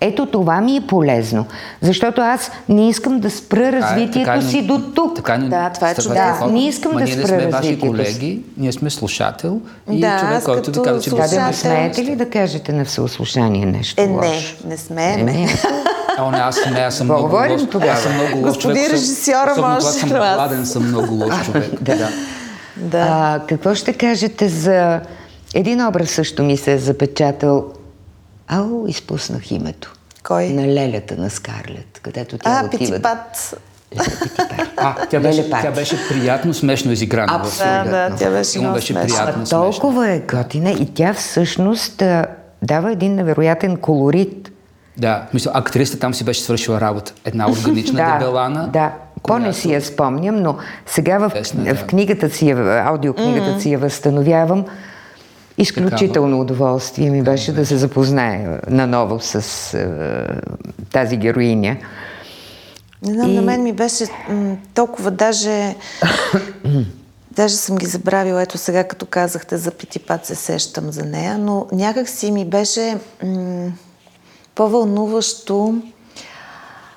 Ето 0.00 0.26
това 0.26 0.60
ми 0.60 0.76
е 0.76 0.80
полезно, 0.82 1.46
защото 1.82 2.20
аз 2.20 2.50
не 2.68 2.88
искам 2.88 3.20
да 3.20 3.30
спра 3.30 3.72
развитието 3.72 4.18
Така 4.20 4.34
е, 4.34 4.42
си 4.42 4.62
до 4.62 4.80
тук. 4.86 5.16
Така, 5.16 5.38
но- 5.38 5.48
Да, 5.48 5.70
това 5.70 5.90
е 5.90 5.94
чудесно. 5.94 6.14
такова. 6.14 6.52
Не 6.52 6.66
искам 6.66 6.92
Ма 6.92 6.98
да 6.98 7.04
ние 7.04 7.16
не 7.16 7.18
спра 7.18 7.28
сме 7.28 7.36
ваши 7.38 7.52
развитието 7.52 7.86
колеги, 7.86 8.42
ние 8.56 8.72
сме 8.72 8.90
слушател 8.90 9.60
и 9.90 10.00
Да, 10.00 10.20
човек, 10.20 10.42
който 10.44 10.70
да 10.72 10.82
казва, 10.82 11.00
че 11.00 11.10
Да, 11.10 11.16
да 11.16 11.22
слушател- 11.22 11.46
не 11.46 11.52
смеете 11.52 12.04
ли 12.04 12.16
да 12.16 12.30
кажете 12.30 12.72
на 12.72 12.84
всеослушание 12.84 13.66
нещо 13.66 14.00
Е, 14.00 14.06
не, 14.06 14.12
лошо? 14.16 14.56
не 14.64 14.76
смеем. 14.76 15.28
Е, 15.28 15.48
О, 16.18 16.30
не, 16.30 16.38
аз, 16.38 16.56
не, 16.66 16.80
аз 16.80 16.94
съм 16.94 17.06
много 17.06 17.22
говорим 17.22 17.52
лош. 17.52 17.62
тогава? 17.62 17.92
Аз 17.92 18.00
съм 18.00 18.14
много 18.14 18.36
лош 18.36 18.44
Господин 18.44 18.76
човек. 18.76 18.92
режисьора 18.92 19.50
Особено 19.50 19.68
може 19.68 19.80
когато 19.80 19.98
съм 19.98 20.08
да 20.08 20.14
гладен, 20.34 20.66
съм 20.66 20.88
много 20.88 21.14
лош 21.14 21.44
човек. 21.44 21.82
да. 21.82 22.08
Да. 22.76 23.06
А, 23.10 23.40
какво 23.40 23.74
ще 23.74 23.92
кажете 23.92 24.48
за 24.48 25.00
един 25.54 25.86
образ 25.86 26.10
също 26.10 26.42
ми 26.42 26.56
се 26.56 26.72
е 26.72 26.78
запечатал. 26.78 27.64
Ау, 28.48 28.86
изпуснах 28.88 29.50
името. 29.50 29.92
Кой? 30.22 30.48
На 30.48 30.66
лелята 30.66 31.16
на 31.16 31.30
Скарлет, 31.30 32.00
където 32.02 32.38
тя 32.38 32.50
А, 32.50 32.66
отива. 32.66 32.84
Питипат. 32.84 33.54
А, 34.76 34.94
тя 35.06 35.20
беше, 35.20 35.50
тя 35.50 35.70
беше 35.70 36.08
приятно 36.08 36.54
смешно 36.54 36.92
изиграна. 36.92 37.32
в 37.32 37.40
Абсолютно. 37.40 37.84
Да, 37.84 38.08
да, 38.10 38.16
тя 38.16 38.30
беше 38.30 38.58
много 38.58 38.74
беше 38.74 38.94
приятно 38.94 39.42
А 39.42 39.46
смешно. 39.46 39.62
толкова 39.62 40.10
е 40.10 40.18
готина 40.20 40.70
и 40.70 40.94
тя 40.94 41.14
всъщност 41.14 42.02
дава 42.62 42.92
един 42.92 43.14
невероятен 43.14 43.76
колорит. 43.76 44.50
Да, 44.96 45.26
мисля, 45.34 45.50
актрисата 45.54 45.98
там 45.98 46.14
си 46.14 46.24
беше 46.24 46.40
свършила 46.42 46.80
работа. 46.80 47.12
Една 47.24 47.50
органична 47.50 48.12
дебелана. 48.12 48.68
Да, 48.68 48.92
по-не 49.22 49.52
си 49.52 49.72
я 49.72 49.82
спомням, 49.82 50.36
но 50.36 50.56
сега 50.86 51.18
в, 51.18 51.32
Честна, 51.36 51.74
в 51.74 51.84
книгата 51.84 52.30
си, 52.30 52.50
аудиокнигата 52.84 53.60
си 53.60 53.72
я 53.72 53.78
възстановявам. 53.78 54.64
Изключително 55.58 56.40
удоволствие 56.40 57.10
ми 57.10 57.22
беше 57.22 57.52
да 57.52 57.66
се 57.66 57.76
запозная 57.76 58.60
наново 58.68 59.20
с 59.20 59.34
е, 59.74 60.26
тази 60.92 61.16
героиня. 61.16 61.76
Не 63.02 63.12
знам, 63.12 63.30
И- 63.30 63.34
на 63.34 63.42
мен 63.42 63.62
ми 63.62 63.72
беше 63.72 64.04
м, 64.28 64.56
толкова 64.74 65.10
даже... 65.10 65.74
даже 67.30 67.54
съм 67.54 67.76
ги 67.76 67.86
забравила. 67.86 68.42
Ето 68.42 68.58
сега, 68.58 68.84
като 68.84 69.06
казахте 69.06 69.56
за 69.56 69.70
Питипат, 69.70 70.26
се 70.26 70.34
сещам 70.34 70.92
за 70.92 71.04
нея, 71.04 71.38
но 71.38 71.66
някак 71.72 72.08
си 72.08 72.30
ми 72.30 72.44
беше 72.44 72.98
м, 73.24 73.72
по-вълнуващо 74.54 75.74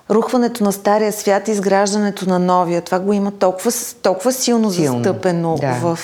рухването 0.10 0.64
на 0.64 0.72
стария 0.72 1.12
свят 1.14 1.48
и 1.48 1.52
изграждането 1.52 2.30
на 2.30 2.40
новия. 2.40 2.82
Това 2.82 3.00
го 3.00 3.14
има 3.14 3.32
толкова, 3.32 3.72
толкова 4.02 4.32
силно, 4.34 4.72
Силно, 4.72 5.04
застъпено 5.04 5.56
да. 5.62 5.74
в 5.74 6.00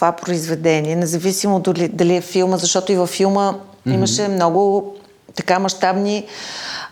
това 0.00 0.12
произведение, 0.12 0.96
независимо 0.96 1.60
дали, 1.60 1.88
дали 1.88 2.16
е 2.16 2.20
филма, 2.20 2.56
защото 2.56 2.92
и 2.92 2.96
във 2.96 3.10
филма 3.10 3.54
имаше 3.86 4.28
много 4.28 4.94
така 5.34 5.58
мащабни 5.58 6.24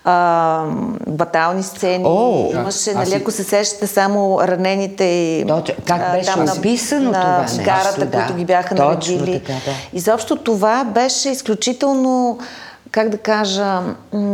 а, 0.05 0.65
батални 1.07 1.63
сцени. 1.63 2.05
О! 2.07 2.51
имаше, 2.53 2.95
нали, 2.95 3.15
ако 3.15 3.31
се 3.31 3.45
сещате 3.45 3.87
само 3.87 4.41
ранените 4.43 5.05
и... 5.05 5.45
Точно. 5.49 5.75
Как 5.85 6.03
а, 6.05 6.13
беше 6.13 6.31
там 6.31 6.45
на- 6.45 6.53
описано 6.53 7.11
на 7.11 7.21
това 7.21 7.43
нещо, 7.43 7.63
гарата, 7.65 8.07
да. 8.07 8.19
които 8.19 8.35
ги 8.35 8.45
бяха 8.45 8.75
наредили. 8.75 9.41
така, 9.41 9.53
да. 9.53 9.73
Изобщо 9.93 10.37
това 10.37 10.85
беше 10.85 11.29
изключително 11.29 12.39
как 12.91 13.09
да 13.09 13.19
кажа, 13.19 13.81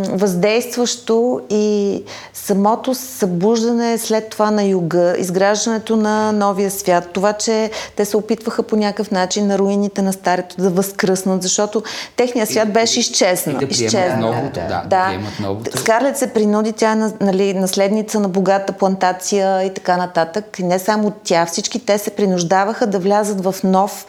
въздействащо 0.08 1.40
и 1.50 2.02
самото 2.34 2.94
събуждане 2.94 3.98
след 3.98 4.28
това 4.28 4.50
на 4.50 4.64
юга, 4.64 5.14
изграждането 5.18 5.96
на 5.96 6.32
новия 6.32 6.70
свят, 6.70 7.08
това, 7.12 7.32
че 7.32 7.70
те 7.96 8.04
се 8.04 8.16
опитваха 8.16 8.62
по 8.62 8.76
някакъв 8.76 9.10
начин 9.10 9.46
на 9.46 9.58
руините 9.58 10.02
на 10.02 10.12
старето 10.12 10.56
да 10.56 10.70
възкръснат, 10.70 11.42
защото 11.42 11.82
техният 12.16 12.50
свят 12.50 12.72
беше 12.72 13.00
изчезнал. 13.00 13.56
и 13.56 13.58
да 13.58 13.64
изчезнал. 13.70 14.32
новото, 14.32 14.60
да, 14.68 14.82
да 14.86 15.06
приемат 15.08 15.40
новото. 15.40 15.78
Скарлет 15.78 16.16
се 16.16 16.26
принуди, 16.26 16.72
тя 16.72 16.92
е 16.92 16.94
на- 16.94 17.12
нали, 17.20 17.54
наследница 17.54 18.20
на 18.20 18.28
богата 18.28 18.72
плантация 18.72 19.62
и 19.62 19.74
така 19.74 19.96
нататък. 19.96 20.58
И 20.58 20.62
не 20.62 20.78
само 20.78 21.12
тя, 21.24 21.46
всички 21.46 21.86
те 21.86 21.98
се 21.98 22.10
принуждаваха 22.10 22.86
да 22.86 22.98
влязат 22.98 23.44
в 23.44 23.54
нов 23.64 24.06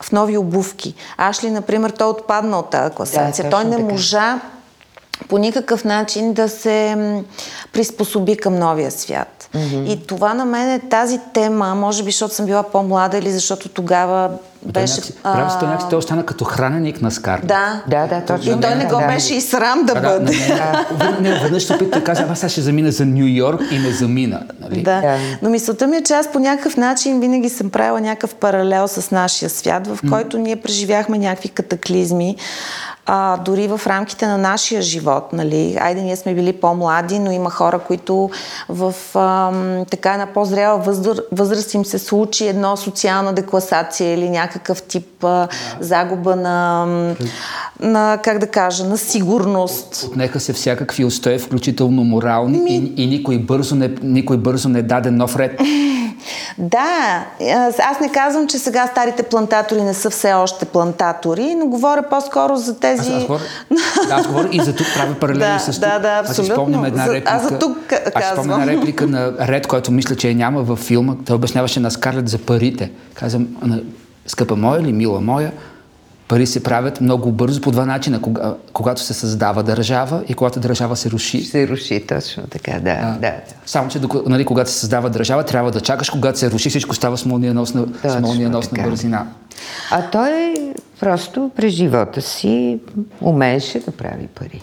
в 0.00 0.12
нови 0.12 0.38
обувки. 0.38 0.94
Ашли, 1.16 1.50
например, 1.50 1.90
той 1.90 2.08
отпадна 2.08 2.58
от 2.58 2.70
тази 2.70 2.94
класация. 2.94 3.44
Да, 3.44 3.50
той 3.50 3.64
не 3.64 3.78
можа 3.78 4.40
по 5.28 5.38
никакъв 5.38 5.84
начин 5.84 6.32
да 6.32 6.48
се 6.48 6.96
приспособи 7.72 8.36
към 8.36 8.58
новия 8.58 8.90
свят. 8.90 9.48
Mm-hmm. 9.54 9.92
И 9.92 10.06
това 10.06 10.34
на 10.34 10.44
мен 10.44 10.70
е 10.70 10.78
тази 10.78 11.20
тема, 11.34 11.74
може 11.74 12.04
би, 12.04 12.10
защото 12.10 12.34
съм 12.34 12.46
била 12.46 12.62
по-млада 12.62 13.18
или 13.18 13.30
защото 13.30 13.68
тогава 13.68 14.30
беше... 14.62 15.00
Прави 15.22 15.50
се, 15.50 15.58
той 15.58 15.68
някакси 15.68 15.86
той 15.90 15.98
остана 15.98 16.26
като 16.26 16.44
храненик 16.44 17.02
на 17.02 17.10
Скарлет. 17.10 17.46
Да. 17.46 17.82
Да, 17.88 18.06
да, 18.06 18.20
точно. 18.20 18.52
И 18.52 18.60
той 18.60 18.74
не 18.74 18.84
го 18.84 18.98
да. 19.00 19.06
беше 19.06 19.34
и 19.34 19.40
срам 19.40 19.82
да 19.84 19.94
Да, 19.94 20.00
да, 20.00 20.18
бъде. 20.18 20.32
не, 21.20 21.30
не, 21.30 21.40
веднъж 21.40 21.62
се 21.62 21.74
опита 21.74 21.98
да 21.98 22.04
каза, 22.04 22.26
аз 22.30 22.38
сега 22.38 22.48
ще 22.48 22.60
замина 22.60 22.92
за 22.92 23.06
Нью 23.06 23.26
Йорк 23.26 23.60
и 23.70 23.78
не 23.78 23.90
замина. 23.90 24.42
Нали? 24.60 24.82
Да. 24.82 25.00
Да. 25.00 25.16
Но 25.42 25.50
мисълта 25.50 25.86
ми 25.86 25.96
е, 25.96 26.02
че 26.02 26.12
аз 26.12 26.32
по 26.32 26.38
някакъв 26.38 26.76
начин 26.76 27.20
винаги 27.20 27.48
съм 27.48 27.70
правила 27.70 28.00
някакъв 28.00 28.34
паралел 28.34 28.88
с 28.88 29.10
нашия 29.10 29.50
свят, 29.50 29.86
в 29.86 29.98
който 30.10 30.38
ние 30.38 30.56
преживяхме 30.56 31.18
някакви 31.18 31.48
катаклизми, 31.48 32.36
а, 33.06 33.36
дори 33.36 33.68
в 33.68 33.80
рамките 33.86 34.26
на 34.26 34.38
нашия 34.38 34.82
живот. 34.82 35.32
Нали? 35.32 35.76
Айде, 35.80 36.02
ние 36.02 36.16
сме 36.16 36.34
били 36.34 36.52
по-млади, 36.52 37.18
но 37.18 37.30
има 37.30 37.50
хора, 37.50 37.78
които 37.78 38.30
в 38.68 38.94
ам, 39.14 39.84
така 39.90 40.12
една 40.12 40.26
по-зряла 40.26 40.78
възраст, 40.78 41.20
възраст 41.32 41.74
им 41.74 41.84
се 41.84 41.98
случи 41.98 42.46
едно 42.46 42.76
социална 42.76 43.32
декласация 43.32 44.14
или 44.14 44.30
някакъв 44.30 44.82
тип 44.82 45.24
а, 45.24 45.48
загуба 45.80 46.36
на, 46.36 46.86
на, 47.80 48.18
как 48.22 48.38
да 48.38 48.46
кажа, 48.46 48.84
на 48.84 48.98
сигурност. 48.98 50.06
Отнеха 50.10 50.40
се 50.40 50.52
всякакви 50.52 51.04
устои, 51.04 51.38
включително 51.38 52.04
морални, 52.04 52.76
и, 52.76 53.02
и 53.02 53.06
никой, 53.06 53.38
бързо 53.38 53.74
не, 53.74 53.90
никой 54.02 54.36
бързо 54.36 54.68
не 54.68 54.82
даде 54.82 55.10
нов 55.10 55.36
ред. 55.36 55.60
Да, 56.58 57.24
аз 57.48 57.74
аз 57.80 58.00
не 58.00 58.08
казвам, 58.10 58.46
че 58.46 58.58
сега 58.58 58.86
старите 58.86 59.22
плантатори 59.22 59.82
не 59.82 59.94
са 59.94 60.10
все 60.10 60.32
още 60.32 60.64
плантатори, 60.64 61.54
но 61.54 61.66
говоря 61.66 62.02
по-скоро 62.02 62.56
за 62.56 62.80
тези... 62.80 63.12
Аз, 63.12 63.16
аз, 63.16 63.22
говоря, 63.22 63.42
да, 64.08 64.14
аз 64.14 64.26
говоря 64.26 64.48
и 64.52 64.60
за 64.60 64.74
тук 64.74 64.86
правя 64.96 65.14
паралели 65.20 65.38
Да, 65.40 65.58
с 65.58 65.70
тук. 65.70 65.80
да, 65.80 65.98
да, 65.98 66.08
Аз 66.10 66.28
абсолютно. 66.28 66.54
спомням 66.54 66.84
една 66.84 67.06
реплика. 67.06 67.32
аз 67.32 67.42
за 67.42 67.58
тук 67.58 67.78
ка- 67.86 68.00
Аз 68.06 68.24
една 68.24 68.34
казвам. 68.34 68.62
реплика 68.62 69.06
на 69.06 69.32
Ред, 69.40 69.66
който 69.66 69.92
мисля, 69.92 70.16
че 70.16 70.28
я 70.28 70.34
няма 70.34 70.62
във 70.62 70.78
филма. 70.78 71.14
Той 71.26 71.36
обясняваше 71.36 71.80
на 71.80 71.90
Скарлет 71.90 72.28
за 72.28 72.38
парите. 72.38 72.90
Казвам, 73.14 73.46
скъпа 74.26 74.56
моя 74.56 74.80
или 74.80 74.92
мила 74.92 75.20
моя, 75.20 75.52
пари 76.28 76.46
се 76.46 76.62
правят 76.62 77.00
много 77.00 77.32
бързо 77.32 77.60
по 77.60 77.70
два 77.70 77.86
начина. 77.86 78.20
Кога, 78.20 78.54
когато 78.72 79.00
се 79.00 79.14
създава 79.14 79.62
държава 79.62 80.24
и 80.28 80.34
когато 80.34 80.60
държава 80.60 80.96
се 80.96 81.10
руши. 81.10 81.42
Се 81.42 81.68
руши, 81.68 82.06
точно 82.08 82.42
така, 82.50 82.72
да. 82.72 82.80
да, 82.80 83.16
да. 83.20 83.32
Само, 83.66 83.88
че 83.88 84.00
нали, 84.26 84.44
когато 84.44 84.70
се 84.70 84.78
създава 84.78 85.10
държава, 85.10 85.44
трябва 85.44 85.70
да 85.70 85.80
чакаш, 85.80 86.10
когато 86.10 86.38
се 86.38 86.50
руши, 86.50 86.70
всичко 86.70 86.94
става 86.94 87.18
с 87.18 87.26
молниеносна, 87.26 87.86
с 88.04 88.20
молниеносна 88.20 88.82
бързина. 88.84 89.26
А 89.90 90.10
той 90.10 90.54
просто 91.00 91.50
през 91.56 91.72
живота 91.72 92.22
си 92.22 92.78
умееше 93.20 93.80
да 93.80 93.90
прави 93.90 94.26
пари. 94.26 94.62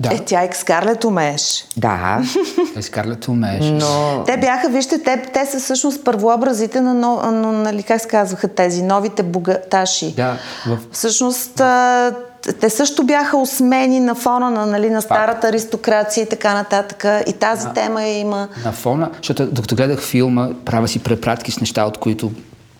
Да, 0.00 0.14
Е, 0.14 0.18
тя 0.18 0.44
и 0.44 0.48
Скарлет 0.52 1.04
умееш. 1.04 1.66
Да, 1.76 2.22
е, 2.76 2.82
Скарлет 2.82 3.28
умееше. 3.28 3.70
но 3.70 4.24
Те 4.26 4.36
бяха, 4.36 4.68
вижте, 4.68 5.02
те, 5.02 5.22
те 5.34 5.46
са 5.46 5.60
всъщност 5.60 6.04
първообразите 6.04 6.80
на, 6.80 6.94
но, 6.94 7.16
на, 7.16 7.52
нали, 7.52 7.82
как 7.82 8.00
се 8.00 8.08
казваха 8.08 8.48
тези, 8.48 8.82
новите 8.82 9.22
богаташи. 9.22 10.14
Да, 10.14 10.36
в 10.66 10.78
Всъщност, 10.92 11.60
а, 11.60 12.12
те 12.60 12.70
също 12.70 13.04
бяха 13.04 13.36
осмени 13.36 14.00
на 14.00 14.14
фона 14.14 14.50
на, 14.50 14.66
нали, 14.66 14.90
на 14.90 15.02
старата 15.02 15.48
аристокрация 15.48 16.22
и 16.22 16.28
така 16.28 16.54
нататък. 16.54 17.04
И 17.26 17.32
тази 17.32 17.68
тема 17.74 18.02
я 18.02 18.18
има. 18.18 18.48
на 18.64 18.72
фона, 18.72 19.10
защото 19.16 19.46
докато 19.46 19.76
гледах 19.76 20.00
филма, 20.00 20.48
правя 20.64 20.88
си 20.88 20.98
препратки 20.98 21.52
с 21.52 21.60
неща, 21.60 21.84
от 21.84 21.98
които 21.98 22.32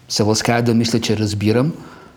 се 0.08 0.22
лаская 0.22 0.62
да 0.62 0.74
мисля, 0.74 1.00
че 1.00 1.16
разбирам. 1.16 1.72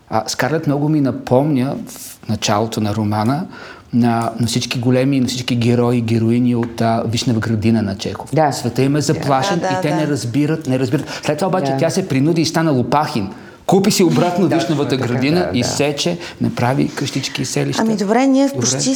А, 0.09 0.23
Скарлет 0.27 0.67
много 0.67 0.89
ми 0.89 1.01
напомня 1.01 1.75
в 1.87 2.29
началото 2.29 2.81
на 2.81 2.95
романа 2.95 3.45
на, 3.93 4.31
на 4.39 4.47
всички 4.47 4.79
големи, 4.79 5.19
на 5.19 5.27
всички 5.27 5.55
герои 5.55 5.97
и 5.97 6.01
героини 6.01 6.55
от 6.55 6.81
а, 6.81 7.03
Вишнева 7.07 7.39
градина 7.39 7.81
на 7.81 7.95
Чехов. 7.95 8.29
Да. 8.33 8.51
Света 8.51 8.81
им 8.81 8.95
е 8.95 9.01
заплашен 9.01 9.59
Да, 9.59 9.61
да, 9.63 9.73
и 9.73 9.81
те 9.81 9.89
да. 9.89 9.95
не 9.95 10.07
разбират, 10.07 10.67
не 10.67 10.79
разбират. 10.79 11.05
След 11.23 11.37
това 11.37 11.47
обаче 11.47 11.71
Да. 11.71 11.77
тя 11.77 11.89
се 11.89 12.07
принуди 12.07 12.41
и 12.41 12.45
стана 12.45 12.71
Лопахин. 12.71 13.29
Купи 13.65 13.91
си 13.91 14.03
обратно 14.03 14.47
Да, 14.47 14.55
Вишневата 14.55 14.89
така, 14.91 15.07
градина 15.07 15.39
да, 15.41 15.49
и 15.53 15.61
да. 15.61 15.67
сече, 15.67 16.17
направи 16.41 16.89
къщички 16.89 17.41
и 17.41 17.45
селища. 17.45 17.81
Ами 17.81 17.95
добре, 17.95 18.27
ние 18.27 18.47
Добре. 18.47 18.59
почти 18.61 18.95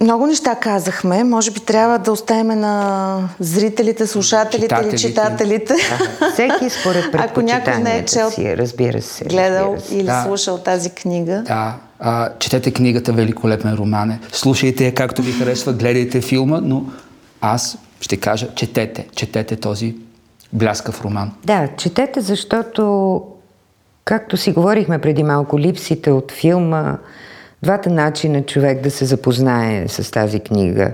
много 0.00 0.26
неща 0.26 0.54
казахме. 0.54 1.24
Може 1.24 1.50
би 1.50 1.60
трябва 1.60 1.98
да 1.98 2.12
оставим 2.12 2.46
на 2.50 3.16
зрителите, 3.40 4.06
слушателите 4.06 4.74
или 4.82 4.98
Читателите. 4.98 5.74
читателите. 5.74 5.74
всеки 6.32 6.70
според 6.70 7.04
Ако 7.14 7.42
някой 7.42 7.72
не 7.74 7.90
е 7.90 7.94
предпочитанията 7.94 8.12
чел, 8.12 8.30
си, 8.30 8.56
разбира 8.56 9.02
се. 9.02 9.24
гледал 9.24 9.64
разбира 9.66 9.88
се. 9.88 9.94
или 9.94 10.06
Да. 10.06 10.22
слушал 10.22 10.58
тази 10.58 10.90
книга. 10.90 11.42
Да, 11.42 11.74
а, 12.06 12.30
четете 12.38 12.70
книгата 12.70 13.12
Великолепен 13.12 13.74
роман 13.74 14.10
е. 14.10 14.20
Слушайте 14.32 14.84
я 14.84 14.94
както 14.94 15.22
ви 15.22 15.32
харесва, 15.32 15.72
гледайте 15.72 16.20
филма, 16.20 16.60
но 16.60 16.84
аз 17.40 17.78
ще 18.00 18.16
кажа, 18.16 18.48
четете, 18.54 19.06
четете 19.16 19.56
този 19.56 19.96
бляскав 20.52 21.04
роман. 21.04 21.32
Да, 21.44 21.68
четете, 21.76 22.20
защото, 22.20 23.22
както 24.04 24.36
си 24.36 24.52
говорихме 24.52 24.98
преди 24.98 25.22
малко, 25.22 25.58
липсите 25.58 26.10
от 26.10 26.32
филма, 26.32 26.98
двата 27.62 27.90
начина 27.90 28.42
човек 28.42 28.82
да 28.82 28.90
се 28.90 29.04
запознае 29.04 29.88
с 29.88 30.10
тази 30.10 30.40
книга 30.40 30.92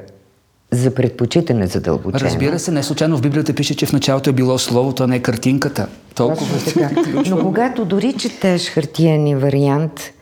за 0.71 0.95
предпочитане 0.95 1.67
задълбочено. 1.67 2.31
Разбира 2.31 2.59
се, 2.59 2.71
не 2.71 2.83
случайно 2.83 3.17
в 3.17 3.21
Библията 3.21 3.55
пише, 3.55 3.77
че 3.77 3.87
в 3.87 3.93
началото 3.93 4.31
е 4.31 4.33
било 4.33 4.59
словото, 4.59 5.03
а 5.03 5.07
не 5.07 5.23
картинката. 5.23 5.89
Толкова. 6.15 6.59
Точно 6.65 6.73
така. 6.73 7.03
Но 7.31 7.39
когато 7.39 7.85
дори 7.85 8.13
четеш 8.13 8.71
хартияни 8.71 9.37
вариант, 9.37 10.13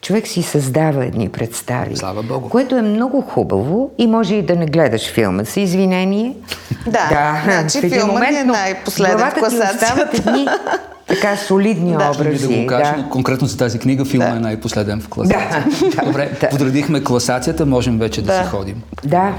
човек 0.00 0.28
си 0.28 0.42
създава 0.42 1.04
едни 1.06 1.28
представи. 1.28 1.96
Слава 1.96 2.22
Богу. 2.22 2.48
Което 2.48 2.76
е 2.76 2.82
много 2.82 3.20
хубаво 3.20 3.90
и 3.98 4.06
може 4.06 4.34
и 4.34 4.42
да 4.42 4.56
не 4.56 4.66
гледаш 4.66 5.12
филма 5.12 5.44
с 5.44 5.56
извинение. 5.56 6.34
Да, 6.86 7.40
значи 7.44 7.80
в 7.80 7.84
един 7.84 7.98
филмът 7.98 8.30
ни 8.30 8.36
е 8.36 8.44
най-последен 8.44 9.18
в 9.18 9.34
ти 9.34 9.40
класацията. 9.40 9.84
остават 9.84 10.14
едни 10.18 10.46
така 11.06 11.36
солидни 11.36 11.90
би 11.90 11.96
образи. 11.96 12.48
да 12.48 12.60
го 12.60 12.66
кажа, 12.66 12.92
да. 12.92 12.98
но 12.98 13.08
конкретно 13.08 13.46
за 13.46 13.56
тази 13.58 13.78
книга 13.78 14.04
филма 14.04 14.26
е 14.26 14.40
най-последен 14.40 15.00
в 15.00 15.08
класацията. 15.08 15.64
Да, 15.80 15.96
да, 15.96 16.06
Добре, 16.06 16.30
да. 16.40 16.48
подредихме 16.48 17.04
класацията, 17.04 17.66
можем 17.66 17.98
вече 17.98 18.22
да, 18.22 18.26
Да. 18.26 18.44
си 18.44 18.50
ходим. 18.50 18.82
Да, 19.04 19.34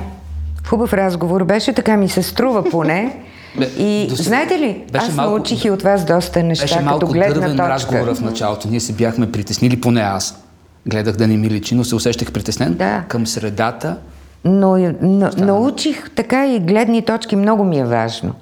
хубав 0.68 0.94
разговор 0.94 1.44
беше, 1.44 1.74
така 1.74 1.98
ми 1.98 2.10
се 2.10 2.24
струва 2.24 2.64
поне. 2.64 3.20
Бе, 3.58 3.66
И 3.78 4.08
сега- 4.10 4.24
знаете 4.24 4.60
ли, 4.60 4.84
беше 4.92 5.06
аз 5.06 5.14
малко- 5.14 5.32
научих 5.32 5.66
и 5.66 5.70
от 5.70 5.82
вас 5.82 6.06
доста 6.06 6.44
неща, 6.44 6.64
Беше 6.64 6.74
като 6.74 6.86
малко 6.86 7.08
гледна 7.08 7.34
дървен 7.34 7.50
точка. 7.50 7.70
разговора 7.70 8.16
в 8.16 8.22
началото. 8.22 8.68
Ние 8.68 8.80
се 8.80 8.94
бяхме 8.94 9.32
притеснили, 9.32 9.82
поне 9.82 10.02
аз. 10.02 10.42
Гледах 10.86 11.16
да 11.16 11.28
не 11.28 11.38
ми 11.38 11.50
личи, 11.50 11.76
но 11.76 11.84
се 11.84 11.96
усещах 11.96 12.32
притеснен 12.32 12.74
Да. 12.74 13.04
към 13.08 13.28
средата. 13.28 13.98
Но, 14.46 14.78
но 15.02 15.30
научих 15.38 16.10
така 16.12 16.48
и 16.48 16.60
гледни 16.60 17.02
точки, 17.02 17.36
много 17.36 17.64
ми 17.64 17.80
е 17.80 17.86
важно. 17.86 18.34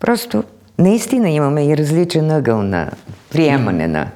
Просто 0.00 0.44
наистина 0.78 1.30
имаме 1.30 1.64
и 1.64 1.76
различен 1.76 2.30
ъгъл 2.30 2.62
на 2.62 2.90
приемане 3.30 3.88
на, 3.88 4.06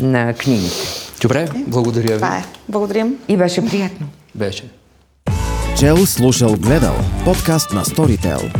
на 0.00 0.34
книгите. 0.34 0.76
Добре, 1.22 1.48
благодаря 1.58 2.08
ви. 2.08 2.14
Това 2.14 2.36
е. 2.36 2.44
Благодарим. 2.68 3.14
И 3.28 3.36
беше 3.36 3.66
приятно. 3.66 4.06
Беше. 4.34 4.64
Чел, 5.78 5.96
слушал, 5.98 6.52
гледал. 6.52 6.94
Подкаст 7.24 7.72
на 7.72 7.84
Storytel. 7.84 8.54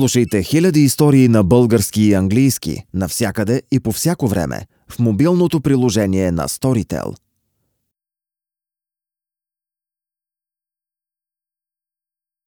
Слушайте 0.00 0.42
хиляди 0.42 0.80
истории 0.80 1.28
на 1.28 1.44
български 1.44 2.02
и 2.02 2.14
английски 2.14 2.82
навсякъде 2.94 3.62
и 3.72 3.80
по 3.80 3.92
всяко 3.92 4.28
време 4.28 4.66
в 4.90 4.98
мобилното 4.98 5.60
приложение 5.60 6.30
на 6.30 6.48
Storytel. 6.48 7.14